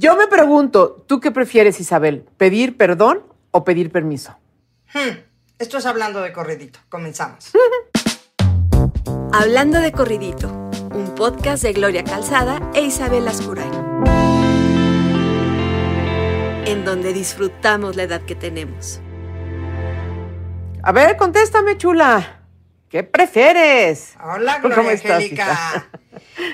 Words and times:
Yo 0.00 0.16
me 0.16 0.28
pregunto, 0.28 1.04
¿tú 1.08 1.18
qué 1.18 1.32
prefieres, 1.32 1.80
Isabel? 1.80 2.24
¿Pedir 2.36 2.76
perdón 2.76 3.24
o 3.50 3.64
pedir 3.64 3.90
permiso? 3.90 4.38
Hmm, 4.94 5.18
esto 5.58 5.78
es 5.78 5.86
hablando 5.86 6.22
de 6.22 6.32
corridito. 6.32 6.78
Comenzamos. 6.88 7.50
Hablando 9.32 9.80
de 9.80 9.90
corridito, 9.90 10.48
un 10.94 11.16
podcast 11.16 11.64
de 11.64 11.72
Gloria 11.72 12.04
Calzada 12.04 12.60
e 12.74 12.82
Isabel 12.82 13.26
Ascuray. 13.26 13.68
En 16.64 16.84
donde 16.84 17.12
disfrutamos 17.12 17.96
la 17.96 18.04
edad 18.04 18.22
que 18.22 18.36
tenemos. 18.36 19.00
A 20.84 20.92
ver, 20.92 21.16
contéstame, 21.16 21.76
chula. 21.76 22.37
¿Qué 22.88 23.02
prefieres? 23.02 24.14
Hola, 24.24 24.60
Gloria 24.60 24.92
Angélica. 24.92 25.88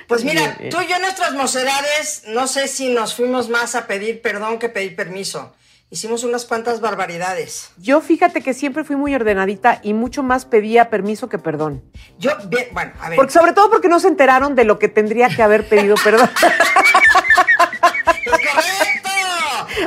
Pues 0.08 0.24
mira, 0.24 0.56
tú 0.70 0.80
y 0.80 0.88
yo 0.88 0.98
nuestras 0.98 1.32
mocedades, 1.34 2.24
no 2.28 2.46
sé 2.46 2.68
si 2.68 2.88
nos 2.88 3.14
fuimos 3.14 3.48
más 3.48 3.74
a 3.74 3.86
pedir 3.86 4.20
perdón 4.20 4.58
que 4.58 4.68
pedir 4.68 4.96
permiso. 4.96 5.54
Hicimos 5.90 6.24
unas 6.24 6.44
cuantas 6.44 6.80
barbaridades. 6.80 7.70
Yo 7.76 8.00
fíjate 8.00 8.40
que 8.40 8.52
siempre 8.52 8.82
fui 8.82 8.96
muy 8.96 9.14
ordenadita 9.14 9.78
y 9.82 9.94
mucho 9.94 10.24
más 10.24 10.44
pedía 10.44 10.90
permiso 10.90 11.28
que 11.28 11.38
perdón. 11.38 11.84
Yo, 12.18 12.32
bien, 12.48 12.66
bueno, 12.72 12.92
a 13.00 13.10
ver. 13.10 13.16
Porque, 13.16 13.32
sobre 13.32 13.52
todo 13.52 13.70
porque 13.70 13.88
no 13.88 14.00
se 14.00 14.08
enteraron 14.08 14.56
de 14.56 14.64
lo 14.64 14.80
que 14.80 14.88
tendría 14.88 15.28
que 15.28 15.42
haber 15.42 15.68
pedido 15.68 15.94
perdón. 16.02 16.28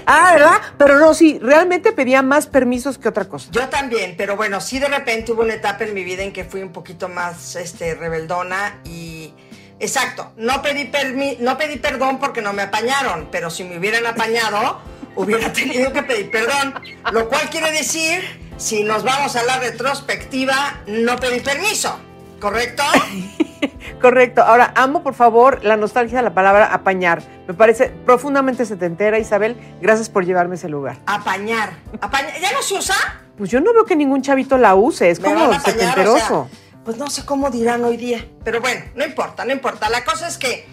Ah, 0.06 0.32
¿verdad? 0.34 0.62
Pero 0.78 1.00
no, 1.00 1.14
sí, 1.14 1.40
realmente 1.42 1.92
pedía 1.92 2.22
más 2.22 2.48
permisos 2.48 2.98
que 2.98 3.10
otra 3.10 3.26
cosa. 3.26 3.50
Yo 3.52 3.68
también, 3.70 4.16
pero 4.18 4.36
bueno, 4.36 4.62
sí 4.62 4.80
de 4.80 4.88
repente 4.88 5.32
hubo 5.32 5.42
una 5.42 5.56
etapa 5.56 5.84
en 5.84 5.94
mi 5.94 6.04
vida 6.04 6.24
en 6.24 6.34
que 6.34 6.44
fui 6.44 6.62
un 6.62 6.72
poquito 6.72 7.10
más 7.10 7.56
este, 7.56 7.96
rebeldona 7.96 8.80
y... 8.84 9.34
Exacto, 9.80 10.34
no 10.38 10.64
pedí, 10.64 10.86
permi 10.86 11.38
no 11.40 11.56
pedí 11.56 11.78
perdón 11.78 12.18
porque 12.20 12.42
no 12.42 12.52
me 12.52 12.64
apañaron, 12.64 13.28
pero 13.32 13.52
si 13.52 13.64
me 13.64 13.78
hubieran 13.78 14.08
apañado, 14.08 14.82
hubiera 15.16 15.54
tenido 15.54 15.94
que 15.94 16.02
pedir 16.02 16.32
perdón. 16.32 16.74
Lo 17.12 17.30
cual 17.30 17.48
quiere 17.52 17.72
decir, 17.72 18.24
si 18.58 18.84
nos 18.84 19.04
vamos 19.04 19.36
a 19.36 19.44
la 19.44 19.60
retrospectiva, 19.60 20.82
no 20.88 21.16
pedí 21.18 21.42
permiso, 21.42 22.00
¿correcto? 22.40 22.84
Correcto. 24.02 24.42
Ahora, 24.42 24.74
amo, 24.76 25.04
por 25.04 25.14
favor, 25.14 25.64
la 25.64 25.78
nostalgia 25.78 26.18
de 26.18 26.24
la 26.24 26.34
palabra 26.34 26.74
apañar. 26.74 27.22
Me 27.48 27.54
parece 27.54 27.90
profundamente 28.06 28.66
setentera, 28.66 29.20
Isabel. 29.20 29.58
Gracias 29.82 30.10
por 30.10 30.26
llevarme 30.26 30.54
a 30.54 30.58
ese 30.58 30.70
lugar. 30.70 30.98
Apañar. 31.06 31.72
¿Apañar? 32.02 32.34
¿Ya 32.42 32.52
no 32.52 32.62
se 32.62 32.76
usa? 32.76 32.96
Pues 33.38 33.50
yo 33.52 33.60
no 33.62 33.74
veo 33.74 33.86
que 33.86 33.96
ningún 33.96 34.22
chavito 34.22 34.58
la 34.58 34.76
use. 34.76 35.10
Es 35.10 35.20
Me 35.20 35.30
como 35.30 35.46
apañar, 35.46 35.62
setenteroso. 35.62 36.42
o 36.42 36.48
sea, 36.50 36.60
pues 36.84 36.98
no 36.98 37.08
sé 37.10 37.26
cómo 37.26 37.50
dirán 37.50 37.84
hoy 37.84 37.98
día. 37.98 38.26
Pero 38.44 38.62
bueno, 38.62 38.82
no 38.96 39.06
importa, 39.06 39.46
no 39.46 39.52
importa. 39.52 39.90
La 39.90 40.04
cosa 40.04 40.28
es 40.28 40.38
que 40.38 40.68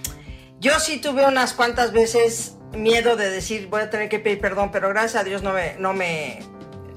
yo 0.61 0.79
sí 0.81 0.99
tuve 0.99 1.27
unas 1.27 1.53
cuantas 1.55 1.93
veces 1.93 2.57
miedo 2.77 3.17
de 3.17 3.31
decir 3.31 3.69
voy 3.69 3.83
a 3.83 3.91
tener 3.91 4.09
que 4.09 4.19
pedir 4.19 4.41
perdón, 4.41 4.71
pero 4.73 4.89
gracias 4.89 5.21
a 5.21 5.25
Dios 5.25 5.43
no 5.43 5.53
me, 5.53 5.77
no 5.79 5.93
me, 5.93 6.41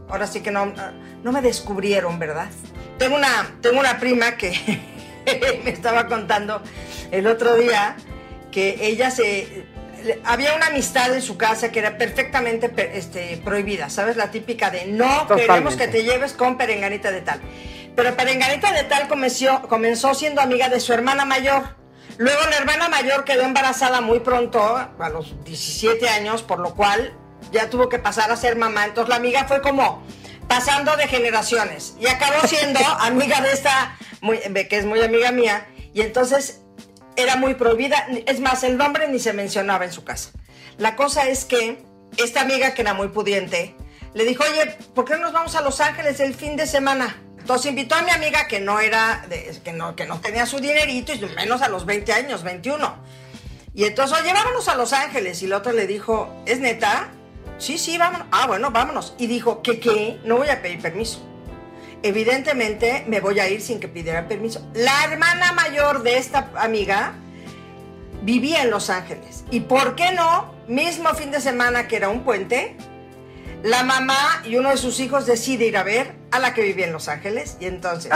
ahora 0.10 0.26
sí 0.26 0.42
que 0.42 0.50
no, 0.52 0.74
no 1.24 1.32
me 1.32 1.42
descubrieron, 1.42 2.18
¿verdad? 2.18 2.50
Tengo 2.98 3.16
una, 3.16 3.28
tengo 3.62 3.80
una 3.80 4.00
prima 4.00 4.38
que 4.38 4.54
me 5.64 5.70
estaba 5.72 6.08
contando 6.08 6.62
el 7.12 7.28
otro 7.28 7.56
día 7.56 7.96
que 8.52 8.78
ella 8.88 9.12
se 9.12 9.66
había 10.24 10.54
una 10.56 10.68
amistad 10.68 11.14
en 11.14 11.22
su 11.22 11.38
casa 11.38 11.72
que 11.72 11.80
era 11.80 11.98
perfectamente 11.98 12.70
per- 12.70 12.92
este, 12.94 13.38
prohibida, 13.44 13.90
¿sabes? 13.90 14.16
La 14.16 14.32
típica 14.32 14.70
de 14.70 14.86
no 14.86 15.28
queremos 15.48 15.76
que 15.76 15.88
te 15.88 16.04
lleves 16.04 16.34
con 16.34 16.58
perenganita 16.58 17.12
de 17.12 17.22
tal. 17.22 17.42
Pero 17.96 18.16
perenganita 18.16 18.72
de 18.74 18.84
tal 18.84 19.08
comenzó, 19.08 19.64
comenzó 19.64 20.14
siendo 20.14 20.40
amiga 20.42 20.70
de 20.70 20.80
su 20.80 20.94
hermana 20.94 21.26
mayor. 21.26 21.76
Luego 22.18 22.42
la 22.50 22.58
hermana 22.58 22.90
mayor 22.90 23.24
quedó 23.26 23.42
embarazada 23.44 24.02
muy 24.02 24.20
pronto, 24.20 24.76
a 24.76 25.10
los 25.10 25.44
17 25.44 26.08
años, 26.10 26.42
por 26.44 26.60
lo 26.60 26.74
cual 26.76 27.14
ya 27.52 27.70
tuvo 27.70 27.90
que 27.90 28.00
pasar 28.00 28.32
a 28.32 28.36
ser 28.38 28.56
mamá. 28.56 28.86
Entonces 28.86 29.10
la 29.10 29.16
amiga 29.16 29.46
fue 29.46 29.62
como 29.62 30.04
pasando 30.48 30.96
de 30.98 31.08
generaciones 31.08 31.96
y 32.00 32.08
acabó 32.08 32.48
siendo 32.48 32.80
amiga 33.00 33.42
de 33.42 33.52
esta, 33.52 33.98
muy- 34.22 34.40
que 34.40 34.78
es 34.78 34.86
muy 34.86 35.02
amiga 35.02 35.32
mía. 35.32 35.68
Y 35.94 36.02
entonces 36.02 36.62
era 37.16 37.36
muy 37.36 37.56
prohibida. 37.56 38.08
Es 38.26 38.40
más, 38.40 38.64
el 38.64 38.78
nombre 38.78 39.08
ni 39.08 39.20
se 39.20 39.34
mencionaba 39.34 39.86
en 39.86 39.92
su 39.92 40.04
casa. 40.04 40.32
La 40.78 40.96
cosa 40.96 41.28
es 41.28 41.46
que 41.46 41.84
esta 42.18 42.42
amiga, 42.42 42.74
que 42.74 42.82
era 42.84 42.94
muy 42.94 43.08
pudiente, 43.10 43.76
le 44.14 44.24
dijo, 44.26 44.44
oye, 44.50 44.78
¿por 44.96 45.06
qué 45.06 45.14
no 45.16 45.22
nos 45.22 45.34
vamos 45.34 45.56
a 45.56 45.62
Los 45.62 45.82
Ángeles 45.82 46.20
el 46.20 46.34
fin 46.34 46.56
de 46.56 46.68
semana? 46.68 47.22
Entonces 47.40 47.68
invitó 47.70 47.96
a 47.96 48.02
mi 48.02 48.12
amiga 48.12 48.48
que 48.48 48.60
no 48.60 48.80
era, 48.80 49.26
de- 49.30 49.60
que, 49.64 49.74
no, 49.74 49.96
que 49.96 50.06
no 50.06 50.20
tenía 50.20 50.46
su 50.46 50.60
dinerito, 50.60 51.14
y 51.14 51.20
menos 51.36 51.62
a 51.62 51.70
los 51.70 51.86
20 51.86 52.14
años, 52.14 52.44
21. 52.44 52.96
Y 53.74 53.86
entonces, 53.86 54.18
oye, 54.20 54.34
vámonos 54.34 54.68
a 54.70 54.76
Los 54.76 54.92
Ángeles. 54.94 55.42
Y 55.44 55.48
la 55.48 55.58
otra 55.58 55.72
le 55.72 55.86
dijo, 55.88 56.34
¿es 56.46 56.60
neta? 56.60 57.10
Sí, 57.58 57.78
sí, 57.78 57.98
vámonos. 57.98 58.28
Ah, 58.32 58.48
bueno, 58.48 58.72
vámonos. 58.72 59.16
Y 59.18 59.28
dijo, 59.28 59.62
¿qué 59.62 59.80
qué? 59.80 60.20
No 60.24 60.38
voy 60.38 60.50
a 60.50 60.62
pedir 60.62 60.82
permiso. 60.82 61.20
Evidentemente 62.04 63.04
me 63.08 63.20
voy 63.20 63.40
a 63.40 63.50
ir 63.50 63.62
sin 63.62 63.80
que 63.80 63.88
pidiera 63.88 64.28
permiso. 64.28 64.66
La 64.74 65.04
hermana 65.04 65.52
mayor 65.54 66.04
de 66.04 66.18
esta 66.18 66.52
amiga 66.56 67.14
vivía 68.22 68.62
en 68.62 68.70
Los 68.70 68.90
Ángeles. 68.90 69.44
¿Y 69.50 69.62
por 69.62 69.96
qué 69.96 70.12
no? 70.12 70.54
Mismo 70.68 71.10
fin 71.16 71.32
de 71.32 71.42
semana 71.42 71.88
que 71.88 71.96
era 71.96 72.10
un 72.10 72.24
puente, 72.24 72.76
la 73.64 73.84
mamá 73.84 74.42
y 74.44 74.56
uno 74.56 74.70
de 74.70 74.78
sus 74.78 75.00
hijos 75.00 75.26
decide 75.26 75.66
ir 75.66 75.78
a 75.78 75.84
ver 75.84 76.14
a 76.32 76.40
la 76.40 76.54
que 76.54 76.62
vivía 76.62 76.86
en 76.86 76.94
Los 76.94 77.08
Ángeles. 77.08 77.58
Y 77.60 77.66
entonces, 77.66 78.12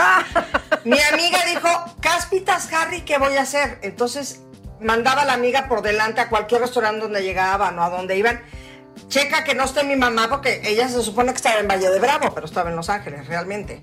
mi 0.84 1.00
amiga 1.12 1.38
dijo, 1.46 1.68
Cáspitas, 2.00 2.72
Harry, 2.72 3.02
¿qué 3.02 3.18
voy 3.18 3.36
a 3.36 3.42
hacer? 3.42 3.78
Entonces 3.82 4.42
mandaba 4.80 5.22
a 5.22 5.24
la 5.24 5.32
amiga 5.34 5.68
por 5.68 5.82
delante 5.82 6.20
a 6.20 6.28
cualquier 6.28 6.60
restaurante 6.60 7.00
donde 7.00 7.22
llegaban 7.22 7.78
o 7.78 7.82
a 7.82 7.90
donde 7.90 8.16
iban. 8.16 8.40
Checa 9.08 9.44
que 9.44 9.54
no 9.54 9.64
esté 9.64 9.84
mi 9.84 9.96
mamá 9.96 10.28
porque 10.28 10.62
ella 10.64 10.88
se 10.88 11.02
supone 11.02 11.32
que 11.32 11.36
estaba 11.36 11.60
en 11.60 11.68
Valle 11.68 11.90
de 11.90 11.98
Bravo, 11.98 12.32
pero 12.34 12.46
estaba 12.46 12.70
en 12.70 12.76
Los 12.76 12.88
Ángeles 12.88 13.26
realmente. 13.26 13.82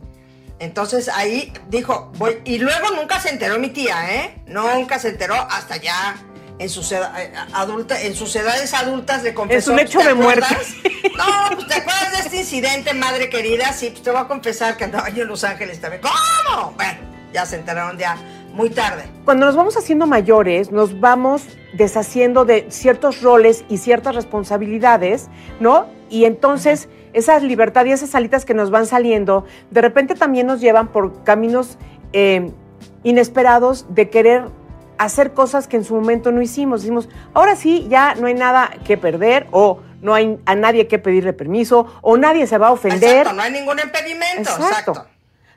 Entonces 0.59 1.07
ahí 1.07 1.53
dijo, 1.69 2.11
voy. 2.17 2.41
Y 2.45 2.59
luego 2.59 2.91
nunca 2.95 3.19
se 3.19 3.29
enteró 3.29 3.57
mi 3.59 3.69
tía, 3.69 4.13
¿eh? 4.13 4.41
Nunca 4.47 4.99
se 4.99 5.09
enteró 5.09 5.35
hasta 5.35 5.77
ya 5.77 6.15
en 6.59 6.69
sus, 6.69 6.91
eh, 6.91 6.99
adulta, 7.53 8.01
en 8.01 8.13
sus 8.13 8.35
edades 8.35 8.73
adultas 8.73 9.23
le 9.23 9.33
confesó. 9.33 9.71
un 9.71 9.77
pues, 9.77 9.87
lecho 9.87 9.99
¿te 9.99 10.07
de 10.07 10.13
muerte. 10.13 10.57
No, 11.19 11.55
pues 11.55 11.67
te 11.67 11.73
acuerdas 11.73 12.11
de 12.13 12.19
este 12.19 12.37
incidente, 12.37 12.93
madre 12.93 13.29
querida. 13.29 13.73
Sí, 13.73 13.89
pues 13.89 14.03
te 14.03 14.09
voy 14.09 14.21
a 14.21 14.27
confesar 14.27 14.77
que 14.77 14.85
andaba 14.85 15.09
yo 15.09 15.23
en 15.23 15.29
Los 15.29 15.43
Ángeles 15.43 15.81
también. 15.81 16.01
¿Cómo? 16.01 16.71
Bueno, 16.71 16.97
ya 17.33 17.45
se 17.45 17.57
enteraron 17.57 17.97
ya 17.97 18.17
muy 18.59 18.69
tarde. 18.69 19.05
Cuando 19.25 19.45
nos 19.45 19.55
vamos 19.55 19.77
haciendo 19.77 20.05
mayores, 20.05 20.71
nos 20.71 20.99
vamos 20.99 21.43
deshaciendo 21.73 22.43
de 22.43 22.65
ciertos 22.69 23.21
roles 23.21 23.63
y 23.69 23.77
ciertas 23.77 24.15
responsabilidades, 24.15 25.29
¿no? 25.59 25.87
Y 26.09 26.25
entonces 26.25 26.89
esas 27.13 27.41
libertad 27.41 27.85
y 27.85 27.91
esas 27.91 28.13
alitas 28.15 28.43
que 28.43 28.53
nos 28.53 28.69
van 28.69 28.85
saliendo, 28.85 29.45
de 29.71 29.81
repente 29.81 30.13
también 30.13 30.45
nos 30.45 30.59
llevan 30.59 30.89
por 30.89 31.23
caminos 31.23 31.77
eh, 32.11 32.51
inesperados 33.03 33.85
de 33.89 34.09
querer 34.09 34.43
hacer 34.97 35.31
cosas 35.33 35.67
que 35.67 35.77
en 35.77 35.85
su 35.85 35.95
momento 35.95 36.31
no 36.33 36.41
hicimos. 36.41 36.81
Decimos, 36.81 37.07
ahora 37.33 37.55
sí, 37.55 37.87
ya 37.89 38.15
no 38.15 38.27
hay 38.27 38.33
nada 38.33 38.71
que 38.85 38.97
perder 38.97 39.47
o 39.51 39.79
no 40.01 40.13
hay 40.13 40.37
a 40.45 40.55
nadie 40.55 40.87
que 40.87 40.99
pedirle 40.99 41.31
permiso 41.31 41.87
o 42.01 42.17
nadie 42.17 42.45
se 42.45 42.57
va 42.57 42.67
a 42.67 42.71
ofender. 42.71 43.19
Exacto, 43.19 43.33
no 43.33 43.41
hay 43.41 43.51
ningún 43.51 43.79
impedimento. 43.79 44.49
Exacto. 44.49 45.05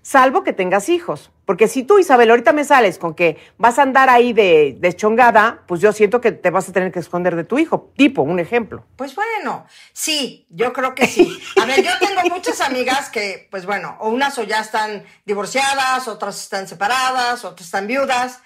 Salvo 0.03 0.45
que 0.45 0.53
tengas 0.53 0.89
hijos. 0.89 1.32
Porque 1.45 1.67
si 1.67 1.83
tú, 1.83 1.99
Isabel, 1.99 2.31
ahorita 2.31 2.53
me 2.53 2.65
sales 2.65 2.99
con 2.99 3.15
que 3.15 3.37
vas 3.59 3.79
a 3.79 3.83
andar 3.83 4.09
ahí 4.09 4.33
de 4.33 4.77
deschongada, 4.79 5.65
pues 5.67 5.81
yo 5.81 5.93
siento 5.93 6.21
que 6.21 6.31
te 6.31 6.51
vas 6.51 6.69
a 6.69 6.73
tener 6.73 6.93
que 6.93 7.01
esconder 7.01 7.35
de 7.35 7.45
tu 7.45 7.59
hijo. 7.59 7.93
Tipo, 7.97 8.23
un 8.23 8.39
ejemplo. 8.39 8.87
Pues 8.97 9.15
bueno, 9.15 9.67
sí, 9.93 10.47
yo 10.51 10.73
creo 10.73 10.95
que 10.95 11.07
sí. 11.07 11.37
A 11.61 11.67
ver, 11.67 11.83
yo 11.83 11.91
tengo 11.99 12.21
muchas 12.35 12.61
amigas 12.61 13.11
que, 13.11 13.49
pues 13.51 13.67
bueno, 13.67 13.97
o 14.01 14.09
unas 14.09 14.39
o 14.39 14.45
ya 14.45 14.61
están 14.61 15.05
divorciadas, 15.25 16.07
otras 16.07 16.41
están 16.41 16.69
separadas, 16.69 17.45
otras 17.45 17.67
están 17.67 17.89
viudas. 17.89 18.41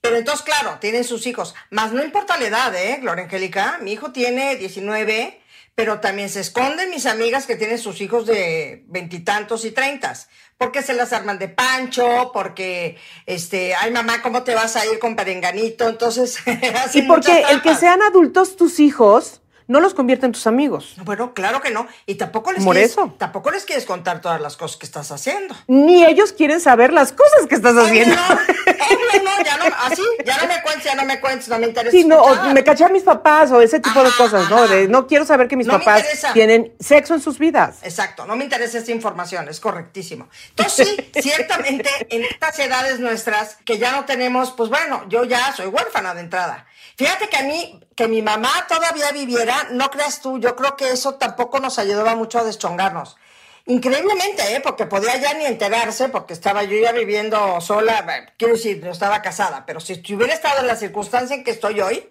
Pero 0.00 0.16
entonces, 0.16 0.42
claro, 0.44 0.78
tienen 0.80 1.04
sus 1.04 1.26
hijos. 1.26 1.54
Más 1.70 1.92
no 1.92 2.02
importa 2.02 2.38
la 2.38 2.46
edad, 2.46 2.74
¿eh, 2.74 2.98
Gloria 3.02 3.24
Angélica? 3.24 3.78
Mi 3.82 3.92
hijo 3.92 4.12
tiene 4.12 4.56
19, 4.56 5.40
pero 5.74 6.00
también 6.00 6.30
se 6.30 6.40
esconden 6.40 6.90
mis 6.90 7.04
amigas 7.04 7.46
que 7.46 7.56
tienen 7.56 7.78
sus 7.78 8.00
hijos 8.00 8.26
de 8.26 8.84
veintitantos 8.88 9.64
y 9.66 9.72
treintas. 9.72 10.28
Porque 10.60 10.82
se 10.82 10.92
las 10.92 11.14
arman 11.14 11.38
de 11.38 11.48
pancho, 11.48 12.32
porque, 12.34 12.98
este, 13.24 13.74
ay 13.74 13.90
mamá, 13.92 14.20
¿cómo 14.20 14.42
te 14.42 14.54
vas 14.54 14.76
a 14.76 14.84
ir 14.84 14.98
con 14.98 15.16
perenganito? 15.16 15.88
Entonces, 15.88 16.36
así 16.84 16.98
Y 16.98 17.02
porque 17.04 17.44
el 17.48 17.62
que 17.62 17.74
sean 17.74 18.02
adultos 18.02 18.56
tus 18.56 18.78
hijos 18.78 19.39
no 19.70 19.78
los 19.78 19.94
convierte 19.94 20.26
en 20.26 20.32
tus 20.32 20.48
amigos. 20.48 20.94
Bueno, 21.04 21.32
claro 21.32 21.60
que 21.60 21.70
no. 21.70 21.86
Y 22.04 22.16
tampoco 22.16 22.50
les, 22.50 22.64
Por 22.64 22.74
quieres, 22.74 22.90
eso. 22.90 23.14
tampoco 23.18 23.52
les 23.52 23.64
quieres 23.64 23.84
contar 23.84 24.20
todas 24.20 24.40
las 24.40 24.56
cosas 24.56 24.76
que 24.76 24.84
estás 24.84 25.12
haciendo. 25.12 25.54
Ni 25.68 26.04
ellos 26.04 26.32
quieren 26.32 26.60
saber 26.60 26.92
las 26.92 27.12
cosas 27.12 27.46
que 27.48 27.54
estás 27.54 27.76
haciendo. 27.76 28.16
No, 28.16 29.22
no, 29.22 29.44
ya 29.44 29.56
no, 29.58 29.64
así, 29.84 30.02
ya 30.24 30.38
no 30.38 30.48
me 30.48 30.60
cuentes, 30.62 30.84
ya 30.84 30.94
no 30.96 31.04
me 31.04 31.20
cuentes, 31.20 31.48
no 31.48 31.58
me 31.60 31.68
interesa. 31.68 31.92
Sí, 31.92 32.04
no, 32.04 32.20
o 32.20 32.52
me 32.52 32.64
caché 32.64 32.84
a 32.84 32.88
mis 32.88 33.04
papás 33.04 33.52
o 33.52 33.60
ese 33.60 33.78
tipo 33.78 34.02
de 34.02 34.10
cosas, 34.10 34.50
¿no? 34.50 34.66
De 34.66 34.88
no 34.88 35.06
quiero 35.06 35.24
saber 35.24 35.46
que 35.46 35.56
mis 35.56 35.68
No 35.68 35.78
papás 35.78 36.04
tienen 36.32 36.72
sexo 36.80 37.14
en 37.14 37.20
sus 37.20 37.38
vidas. 37.38 37.78
Exacto, 37.82 38.26
no 38.26 38.34
me 38.34 38.42
interesa 38.42 38.76
esta 38.76 38.90
información, 38.90 39.48
es 39.48 39.60
correctísimo. 39.60 40.28
Entonces 40.48 40.88
sí, 40.88 41.10
ciertamente 41.22 41.88
en 42.08 42.24
estas 42.24 42.58
edades 42.58 42.98
nuestras 42.98 43.58
que 43.64 43.78
ya 43.78 43.92
no 43.92 44.04
tenemos, 44.04 44.50
pues 44.50 44.68
bueno, 44.68 45.04
yo 45.08 45.22
ya 45.22 45.52
soy 45.54 45.66
huérfana 45.66 46.12
de 46.14 46.22
entrada. 46.22 46.66
Fíjate 47.00 47.30
que 47.30 47.36
a 47.38 47.44
mí, 47.44 47.80
que 47.96 48.08
mi 48.08 48.20
mamá 48.20 48.50
todavía 48.68 49.10
viviera, 49.10 49.68
no 49.70 49.88
creas 49.88 50.20
tú, 50.20 50.38
yo 50.38 50.54
creo 50.54 50.76
que 50.76 50.90
eso 50.90 51.14
tampoco 51.14 51.58
nos 51.58 51.78
ayudaba 51.78 52.14
mucho 52.14 52.38
a 52.38 52.44
deschongarnos. 52.44 53.16
Increíblemente, 53.64 54.54
¿eh? 54.54 54.60
porque 54.60 54.84
podía 54.84 55.16
ya 55.16 55.32
ni 55.32 55.46
enterarse, 55.46 56.10
porque 56.10 56.34
estaba 56.34 56.62
yo 56.64 56.78
ya 56.78 56.92
viviendo 56.92 57.58
sola, 57.62 58.00
eh, 58.00 58.34
quiero 58.36 58.52
decir, 58.52 58.84
no 58.84 58.90
estaba 58.90 59.22
casada, 59.22 59.64
pero 59.64 59.80
si 59.80 59.94
hubiera 60.14 60.34
estado 60.34 60.60
en 60.60 60.66
la 60.66 60.76
circunstancia 60.76 61.34
en 61.34 61.42
que 61.42 61.52
estoy 61.52 61.80
hoy, 61.80 62.06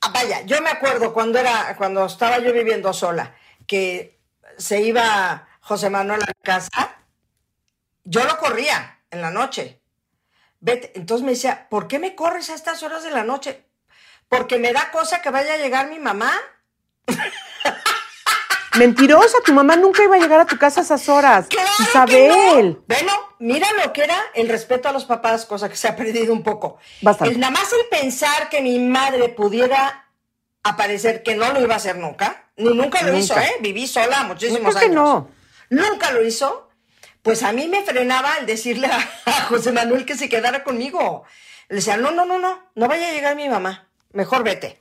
ah, 0.00 0.12
vaya, 0.14 0.42
yo 0.42 0.62
me 0.62 0.70
acuerdo 0.70 1.12
cuando 1.12 1.40
era, 1.40 1.74
cuando 1.76 2.06
estaba 2.06 2.38
yo 2.38 2.52
viviendo 2.52 2.92
sola, 2.92 3.34
que 3.66 4.20
se 4.56 4.80
iba 4.80 5.48
José 5.60 5.90
Manuel 5.90 6.22
a 6.22 6.26
la 6.26 6.34
casa, 6.40 6.98
yo 8.04 8.24
lo 8.26 8.38
corría 8.38 9.00
en 9.10 9.22
la 9.22 9.32
noche. 9.32 9.80
Vete. 10.66 10.90
Entonces 10.96 11.24
me 11.24 11.30
decía, 11.30 11.68
¿por 11.70 11.86
qué 11.86 12.00
me 12.00 12.16
corres 12.16 12.50
a 12.50 12.54
estas 12.54 12.82
horas 12.82 13.04
de 13.04 13.12
la 13.12 13.22
noche? 13.22 13.64
Porque 14.28 14.58
me 14.58 14.72
da 14.72 14.90
cosa 14.90 15.22
que 15.22 15.30
vaya 15.30 15.54
a 15.54 15.58
llegar 15.58 15.88
mi 15.88 16.00
mamá. 16.00 16.32
Mentirosa, 18.76 19.38
tu 19.44 19.54
mamá 19.54 19.76
nunca 19.76 20.02
iba 20.02 20.16
a 20.16 20.18
llegar 20.18 20.40
a 20.40 20.44
tu 20.46 20.58
casa 20.58 20.80
a 20.80 20.84
esas 20.84 21.08
horas. 21.08 21.46
¡Claro 21.48 21.70
que 21.78 21.82
Isabel. 21.84 22.72
no! 22.72 22.84
Bueno, 22.88 23.12
mira 23.38 23.66
lo 23.82 23.92
que 23.92 24.02
era 24.04 24.18
el 24.34 24.48
respeto 24.48 24.88
a 24.88 24.92
los 24.92 25.04
papás, 25.06 25.46
cosa 25.46 25.68
que 25.70 25.76
se 25.76 25.88
ha 25.88 25.94
perdido 25.96 26.32
un 26.32 26.42
poco. 26.42 26.78
Bastante. 27.00 27.32
El, 27.34 27.40
nada 27.40 27.52
más 27.52 27.72
el 27.72 27.86
pensar 27.88 28.48
que 28.50 28.60
mi 28.60 28.78
madre 28.80 29.28
pudiera 29.30 30.10
aparecer, 30.64 31.22
que 31.22 31.36
no 31.36 31.50
lo 31.52 31.60
iba 31.62 31.74
a 31.74 31.76
hacer 31.78 31.96
nunca, 31.96 32.50
ni 32.56 32.64
nunca 32.74 33.00
lo 33.02 33.12
Nunca. 33.12 33.18
hizo, 33.18 33.38
¿eh? 33.38 33.52
Viví 33.60 33.86
sola 33.86 34.24
muchísimos 34.24 34.74
Creo 34.74 34.78
que 34.80 34.84
años. 34.86 34.94
no. 34.96 35.30
Nunca 35.70 36.10
lo 36.10 36.22
hizo. 36.22 36.65
Pues 37.26 37.42
a 37.42 37.50
mí 37.50 37.66
me 37.66 37.82
frenaba 37.82 38.36
el 38.38 38.46
decirle 38.46 38.86
a, 39.26 39.32
José 39.48 39.72
Manuel 39.72 40.06
que 40.06 40.16
se 40.16 40.28
quedara 40.28 40.62
conmigo. 40.62 41.24
Le 41.68 41.74
decía, 41.74 41.96
no, 41.96 42.12
no, 42.12 42.24
no, 42.24 42.38
no, 42.38 42.70
no 42.76 42.86
vaya 42.86 43.08
a 43.08 43.10
llegar 43.10 43.34
mi 43.34 43.48
mamá. 43.48 43.88
Mejor 44.12 44.44
vete. 44.44 44.78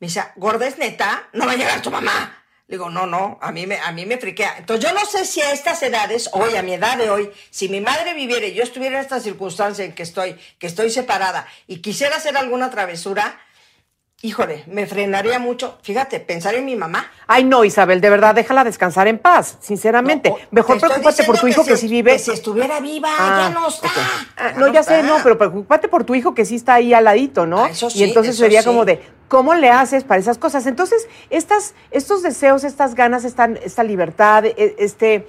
Me 0.00 0.08
decía, 0.08 0.32
gorda 0.34 0.66
es 0.66 0.78
neta, 0.78 1.28
no 1.32 1.46
va 1.46 1.52
a 1.52 1.56
llegar 1.56 1.82
tu 1.82 1.92
mamá. 1.92 2.42
Le 2.66 2.74
digo, 2.74 2.90
no, 2.90 3.06
no, 3.06 3.38
a 3.40 3.52
mí 3.52 3.68
me, 3.68 3.78
a 3.78 3.92
mí 3.92 4.04
me 4.04 4.18
friquea. 4.18 4.56
Entonces 4.58 4.84
yo 4.84 4.92
no 4.98 5.06
sé 5.06 5.24
si 5.24 5.40
a 5.42 5.52
estas 5.52 5.80
edades, 5.84 6.28
hoy, 6.32 6.56
a 6.56 6.62
mi 6.62 6.74
edad 6.74 6.98
de 6.98 7.08
hoy, 7.08 7.30
si 7.50 7.68
mi 7.68 7.80
madre 7.80 8.14
viviera 8.14 8.46
y 8.46 8.54
yo 8.54 8.64
estuviera 8.64 8.96
en 8.96 9.02
esta 9.02 9.20
circunstancia 9.20 9.84
en 9.84 9.94
que 9.94 10.02
estoy, 10.02 10.36
que 10.58 10.66
estoy 10.66 10.90
separada 10.90 11.46
y 11.68 11.82
quisiera 11.82 12.16
hacer 12.16 12.36
alguna 12.36 12.68
travesura, 12.68 13.40
híjole, 14.22 14.64
me 14.66 14.86
frenaría 14.86 15.38
mucho. 15.38 15.78
Fíjate, 15.82 16.18
pensar 16.20 16.54
en 16.54 16.64
mi 16.64 16.74
mamá. 16.74 17.10
Ay, 17.26 17.44
no, 17.44 17.64
Isabel, 17.64 18.00
de 18.00 18.10
verdad, 18.10 18.34
déjala 18.34 18.64
descansar 18.64 19.08
en 19.08 19.18
paz, 19.18 19.58
sinceramente. 19.60 20.30
No, 20.30 20.36
Mejor 20.50 20.80
preocúpate 20.80 21.24
por 21.24 21.38
tu 21.38 21.46
hijo 21.46 21.64
que, 21.64 21.76
sí 21.76 21.86
vive. 21.86 22.12
Que 22.12 22.18
si 22.18 22.30
estuviera 22.32 22.80
viva, 22.80 23.08
Ah, 23.18 23.48
ya 23.48 23.50
no 23.60 23.68
está. 23.68 23.88
Ah, 24.36 24.50
Ya 24.52 24.58
no, 24.58 24.72
ya 24.72 24.82
sé, 24.82 25.02
no, 25.02 25.18
pero 25.22 25.36
preocúpate 25.38 25.88
por 25.88 26.04
tu 26.04 26.14
hijo 26.14 26.34
que 26.34 26.44
sí 26.44 26.56
está 26.56 26.74
ahí 26.74 26.94
al 26.94 27.04
ladito, 27.04 27.46
¿no? 27.46 27.64
Ah, 27.64 27.70
eso 27.70 27.90
sí, 27.90 28.00
y 28.00 28.04
entonces 28.04 28.34
eso 28.34 28.44
sería 28.44 28.62
sí. 28.62 28.66
como 28.68 28.84
de, 28.84 29.00
¿cómo 29.28 29.54
le 29.54 29.70
haces 29.70 30.02
para 30.04 30.18
esas 30.20 30.38
cosas? 30.38 30.66
Entonces, 30.66 31.06
estas, 31.30 31.74
estos 31.90 32.22
deseos, 32.22 32.64
estas 32.64 32.94
ganas, 32.94 33.24
esta, 33.24 33.44
esta 33.62 33.82
libertad, 33.84 34.44
e- 34.46 34.76
este, 34.78 35.28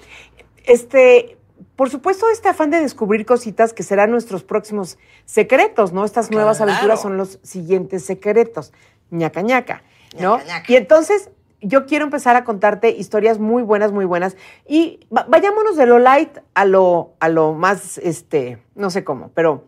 este, 0.63 1.37
por 1.77 1.89
supuesto, 1.89 2.27
este 2.29 2.49
afán 2.49 2.69
de 2.71 2.81
descubrir 2.81 3.25
cositas 3.25 3.71
que 3.71 3.83
serán 3.83 4.11
nuestros 4.11 4.43
próximos 4.43 4.97
secretos, 5.23 5.93
¿no? 5.93 6.03
Estas 6.03 6.29
nuevas 6.31 6.57
Claro. 6.57 6.71
aventuras 6.73 7.01
son 7.01 7.15
los 7.15 7.39
siguientes 7.43 8.03
secretos. 8.03 8.73
ñaca 9.09 9.41
ñaca, 9.41 9.83
¿no? 10.19 10.37
Ñaca, 10.39 10.45
ñaca. 10.47 10.65
Y 10.73 10.75
entonces 10.75 11.29
yo 11.61 11.85
quiero 11.85 12.03
empezar 12.03 12.35
a 12.35 12.43
contarte 12.43 12.89
historias 12.89 13.39
muy 13.39 13.63
buenas, 13.63 13.93
muy 13.93 14.03
buenas. 14.03 14.35
Y 14.67 14.99
va- 15.15 15.25
vayámonos 15.29 15.77
de 15.77 15.85
lo 15.85 15.97
light 15.97 16.37
a 16.55 16.65
lo, 16.65 17.13
a 17.21 17.29
lo 17.29 17.53
más, 17.53 17.97
este, 17.99 18.61
no 18.75 18.89
sé 18.89 19.03
cómo, 19.05 19.31
pero 19.33 19.63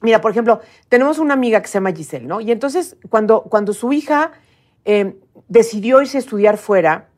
mira, 0.00 0.20
por 0.22 0.30
ejemplo, 0.30 0.60
tenemos 0.88 1.18
una 1.18 1.34
amiga 1.34 1.60
que 1.60 1.68
se 1.68 1.74
llama 1.74 1.92
Giselle, 1.92 2.26
¿no? 2.26 2.40
Y 2.40 2.50
entonces 2.52 2.96
cuando, 3.10 3.42
cuando 3.42 3.74
su 3.74 3.92
hija 3.92 4.32
eh, 4.86 5.16
decidió 5.48 6.00
irse 6.00 6.16
a 6.16 6.20
estudiar 6.20 6.56
fuera, 6.56 7.08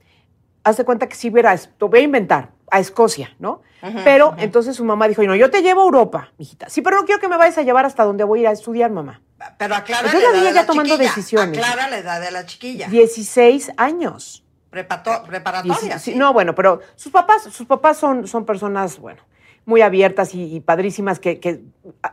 hace 0.64 0.84
cuenta 0.84 1.06
que 1.08 1.14
sí 1.14 1.28
a, 1.30 1.70
lo 1.78 1.88
voy 1.88 2.00
a 2.00 2.02
inventar, 2.02 2.50
a 2.72 2.80
Escocia, 2.80 3.36
¿no? 3.38 3.60
pero 4.04 4.34
entonces 4.38 4.76
su 4.76 4.84
mamá 4.84 5.08
dijo, 5.08 5.22
no, 5.24 5.34
yo 5.34 5.50
te 5.50 5.60
llevo 5.60 5.80
a 5.82 5.84
Europa, 5.84 6.32
mijita. 6.38 6.68
Sí, 6.70 6.82
pero 6.82 6.96
no 6.98 7.04
quiero 7.04 7.20
que 7.20 7.28
me 7.28 7.36
vayas 7.36 7.58
a 7.58 7.62
llevar 7.62 7.84
hasta 7.84 8.04
donde 8.04 8.22
voy 8.24 8.38
a 8.38 8.42
ir 8.42 8.48
a 8.48 8.52
estudiar, 8.52 8.90
mamá. 8.90 9.20
Pero 9.58 9.74
aclara 9.74 10.06
Entonces 10.06 10.22
la 10.22 10.28
la 10.28 10.28
edad 10.28 10.38
niña 10.38 10.48
de 10.50 10.54
ya 10.54 10.60
la 10.62 10.66
tomando 10.66 10.94
chiquilla. 10.94 11.08
decisiones. 11.14 11.58
Aclara 11.58 11.90
la 11.90 11.98
edad 11.98 12.20
de 12.20 12.30
la 12.30 12.46
chiquilla. 12.46 12.88
16 12.88 13.72
años. 13.76 14.44
Prepato- 14.70 15.24
preparatoria. 15.24 15.74
Dieci- 15.76 15.98
sí, 15.98 16.12
sí. 16.12 16.14
No, 16.18 16.32
bueno, 16.32 16.54
pero 16.54 16.80
sus 16.96 17.12
papás, 17.12 17.42
sus 17.42 17.66
papás 17.66 17.96
son, 17.98 18.26
son 18.28 18.46
personas, 18.46 18.98
bueno, 19.00 19.20
muy 19.66 19.82
abiertas 19.82 20.34
y, 20.34 20.56
y 20.56 20.60
padrísimas 20.60 21.18
que, 21.20 21.40
que 21.40 21.60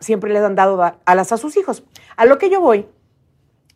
siempre 0.01 0.33
les 0.33 0.43
han 0.43 0.55
dado 0.55 0.81
a- 0.83 0.97
alas 1.05 1.31
a 1.31 1.37
sus 1.37 1.55
hijos. 1.55 1.83
A 2.17 2.25
lo 2.25 2.37
que 2.39 2.49
yo 2.49 2.59
voy 2.61 2.87